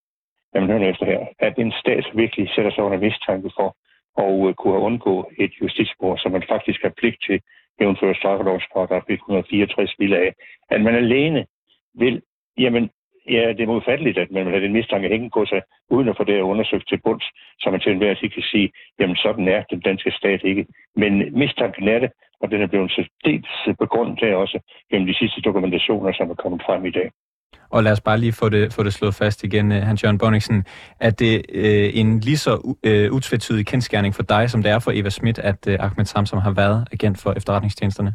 jamen 0.55 0.69
hører 0.69 0.89
efter 0.89 1.05
her, 1.05 1.25
at 1.39 1.53
en 1.57 1.73
stat 1.81 2.05
virkelig 2.13 2.49
sætter 2.55 2.71
sig 2.71 2.83
under 2.83 2.97
mistanke 2.97 3.49
for 3.57 3.69
at 4.17 4.31
uh, 4.33 4.53
kunne 4.53 4.73
have 4.73 4.87
undgå 4.89 5.31
et 5.37 5.51
justitsbord, 5.61 6.17
som 6.17 6.31
man 6.31 6.43
faktisk 6.49 6.81
har 6.81 6.93
pligt 6.97 7.21
til, 7.27 7.41
jævnfører 7.81 8.13
straffelovens 8.13 8.67
paragraf 8.73 9.03
164 9.07 9.95
vil 9.99 10.13
af, 10.13 10.33
at 10.69 10.81
man 10.81 10.95
alene 10.95 11.45
vil, 11.93 12.21
jamen, 12.57 12.89
ja, 13.35 13.43
det 13.55 13.61
er 13.63 13.73
modfatteligt, 13.73 14.17
at 14.17 14.31
man 14.31 14.45
vil 14.45 14.53
have 14.53 14.65
den 14.65 14.73
mistanke 14.73 15.07
hænge 15.07 15.29
på 15.33 15.45
sig, 15.45 15.61
uden 15.89 16.09
at 16.09 16.17
få 16.17 16.23
det 16.23 16.41
undersøgt 16.41 16.87
til 16.87 17.01
bunds, 17.05 17.27
så 17.59 17.69
man 17.71 17.79
til 17.79 17.91
enhver 17.91 18.13
tid 18.13 18.29
kan 18.29 18.43
sige, 18.51 18.71
jamen 18.99 19.15
sådan 19.15 19.47
er 19.47 19.63
den 19.69 19.79
danske 19.79 20.11
stat 20.11 20.41
ikke. 20.43 20.65
Men 20.95 21.39
mistanken 21.39 21.87
er 21.87 21.99
det, 21.99 22.11
og 22.41 22.51
den 22.51 22.61
er 22.61 22.67
blevet 22.67 22.91
så 22.91 23.09
dels 23.25 23.49
begrundet 23.79 24.19
der 24.21 24.35
også 24.35 24.59
gennem 24.91 25.07
de 25.07 25.17
sidste 25.17 25.41
dokumentationer, 25.41 26.11
som 26.13 26.29
er 26.29 26.35
kommet 26.35 26.61
frem 26.65 26.85
i 26.85 26.91
dag. 26.91 27.09
Og 27.71 27.83
lad 27.83 27.91
os 27.91 28.01
bare 28.01 28.17
lige 28.17 28.33
få 28.33 28.49
det, 28.49 28.73
få 28.73 28.83
det 28.83 28.93
slået 28.93 29.13
fast 29.13 29.43
igen, 29.43 29.71
øh, 29.71 29.81
Hans-Jørgen 29.81 30.17
Bonniksen. 30.17 30.65
Er 30.99 31.09
det 31.09 31.45
øh, 31.53 31.89
en 31.93 32.19
lige 32.19 32.37
så 32.37 32.75
øh, 32.85 33.11
utvetydig 33.11 33.65
kendskærning 33.65 34.15
for 34.15 34.23
dig, 34.23 34.49
som 34.49 34.63
det 34.63 34.71
er 34.71 34.79
for 34.79 34.91
Eva 34.95 35.09
Schmidt, 35.09 35.39
at 35.39 35.67
øh, 35.67 35.77
Ahmed 35.79 36.05
Samsam 36.05 36.39
har 36.39 36.53
været 36.53 36.87
agent 36.91 37.17
for 37.23 37.33
efterretningstjenesterne? 37.37 38.11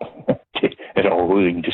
Det 0.60 0.70
er 0.96 1.02
der 1.02 1.10
overhovedet 1.10 1.48
ingen. 1.48 1.64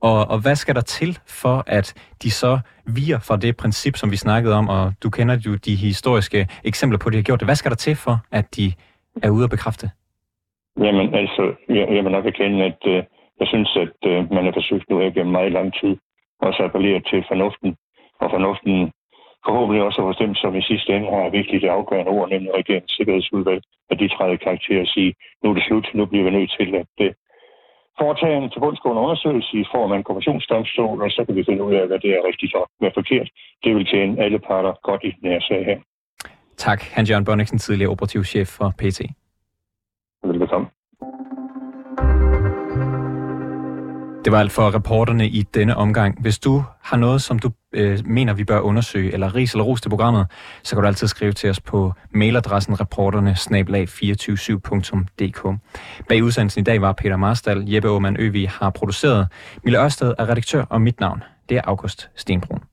Og, 0.00 0.30
og 0.30 0.38
hvad 0.42 0.56
skal 0.56 0.74
der 0.74 0.80
til 0.80 1.18
for, 1.42 1.64
at 1.66 1.94
de 2.22 2.30
så 2.30 2.58
virer 2.96 3.18
fra 3.18 3.36
det 3.36 3.56
princip, 3.56 3.96
som 3.96 4.10
vi 4.10 4.16
snakkede 4.16 4.54
om, 4.54 4.68
og 4.68 4.92
du 5.02 5.10
kender 5.10 5.36
jo 5.46 5.54
de 5.54 5.74
historiske 5.74 6.48
eksempler 6.64 6.98
på, 6.98 7.08
at 7.08 7.12
de 7.12 7.18
har 7.18 7.22
gjort 7.22 7.40
det. 7.40 7.46
Hvad 7.46 7.54
skal 7.54 7.70
der 7.70 7.76
til 7.76 7.96
for, 7.96 8.16
at 8.32 8.56
de 8.56 8.72
er 9.22 9.30
ude 9.30 9.44
at 9.44 9.50
bekræfte? 9.50 9.90
Jamen 10.78 11.14
altså, 11.14 11.54
jeg, 11.68 11.86
jeg 11.94 12.04
vil 12.04 12.12
nok 12.12 12.26
erkende, 12.26 12.64
at 12.64 12.80
øh, 12.86 13.02
jeg 13.40 13.48
synes, 13.48 13.76
at 13.76 13.98
øh, 14.10 14.32
man 14.32 14.44
har 14.44 14.52
forsøgt 14.52 14.90
nu 14.90 14.98
her 14.98 15.10
gennem 15.10 15.32
meget 15.32 15.52
lang 15.52 15.74
tid 15.80 15.96
også 16.40 16.62
appellere 16.64 17.00
til 17.10 17.24
fornuften, 17.28 17.76
og 18.20 18.30
fornuften 18.30 18.92
forhåbentlig 19.46 19.82
også 19.82 20.02
hos 20.02 20.16
dem, 20.16 20.34
som 20.34 20.56
i 20.56 20.62
sidste 20.62 20.96
ende 20.96 21.08
har 21.10 21.36
vigtigt 21.38 21.62
det 21.62 21.68
afgørende 21.68 22.12
ord, 22.16 22.28
nemlig 22.28 22.54
regeringens 22.54 22.92
sikkerhedsudvalg, 22.96 23.62
at 23.90 23.98
de 24.00 24.08
træder 24.08 24.36
karakter 24.36 24.80
og 24.80 24.86
sige, 24.86 25.14
nu 25.42 25.50
er 25.50 25.54
det 25.54 25.64
slut, 25.66 25.86
nu 25.94 26.06
bliver 26.06 26.24
vi 26.24 26.30
nødt 26.30 26.52
til 26.58 26.74
at 26.82 26.94
øh, 27.00 27.12
foretage 28.02 28.36
en 28.36 28.50
tilbundsgående 28.54 29.02
undersøgelse 29.04 29.52
i 29.62 29.64
form 29.74 29.92
af 29.92 29.96
en 29.96 30.08
kommissionsdomstol, 30.10 30.96
og 31.04 31.10
så 31.16 31.20
kan 31.26 31.34
vi 31.38 31.42
finde 31.48 31.62
ud 31.68 31.74
af, 31.80 31.84
hvad 31.88 31.98
det 32.04 32.10
er 32.16 32.22
rigtigt 32.30 32.52
og 32.58 32.64
hvad 32.78 32.88
er 32.90 32.96
forkert. 33.00 33.28
Det 33.64 33.70
vil 33.76 33.86
tjene 33.92 34.22
alle 34.24 34.38
parter 34.48 34.72
godt 34.88 35.02
i 35.08 35.10
den 35.20 35.28
her 35.32 35.40
sag 35.48 35.62
her. 35.70 35.78
Tak, 36.66 36.80
Hans-Jørgen 36.94 37.24
Bonniksen, 37.24 37.58
tidligere 37.58 37.90
operativ 37.94 38.24
chef 38.24 38.48
for 38.58 38.68
PT. 38.80 39.00
Det 44.24 44.32
var 44.32 44.40
alt 44.40 44.52
for 44.52 44.74
reporterne 44.74 45.28
i 45.28 45.42
denne 45.42 45.76
omgang. 45.76 46.20
Hvis 46.20 46.38
du 46.38 46.64
har 46.82 46.96
noget, 46.96 47.22
som 47.22 47.38
du 47.38 47.50
øh, 47.72 48.06
mener, 48.06 48.32
vi 48.32 48.44
bør 48.44 48.60
undersøge, 48.60 49.12
eller 49.12 49.34
ris 49.34 49.52
eller 49.52 49.64
ros 49.64 49.80
til 49.80 49.88
programmet, 49.88 50.26
så 50.62 50.76
kan 50.76 50.82
du 50.82 50.86
altid 50.86 51.06
skrive 51.06 51.32
til 51.32 51.50
os 51.50 51.60
på 51.60 51.92
mailadressen 52.10 52.80
reporterne 52.80 53.32
247dk 53.32 55.56
Bag 56.08 56.22
udsendelsen 56.22 56.60
i 56.60 56.64
dag 56.64 56.80
var 56.80 56.92
Peter 56.92 57.16
Marstal, 57.16 57.64
Jeppe 57.66 57.88
Aumann 57.88 58.16
Øvig 58.16 58.50
har 58.50 58.70
produceret. 58.70 59.28
Mille 59.64 59.84
Ørsted 59.84 60.14
er 60.18 60.28
redaktør, 60.28 60.62
og 60.62 60.80
mit 60.80 61.00
navn 61.00 61.22
det 61.48 61.56
er 61.56 61.62
August 61.64 62.10
Stenbrun. 62.16 62.69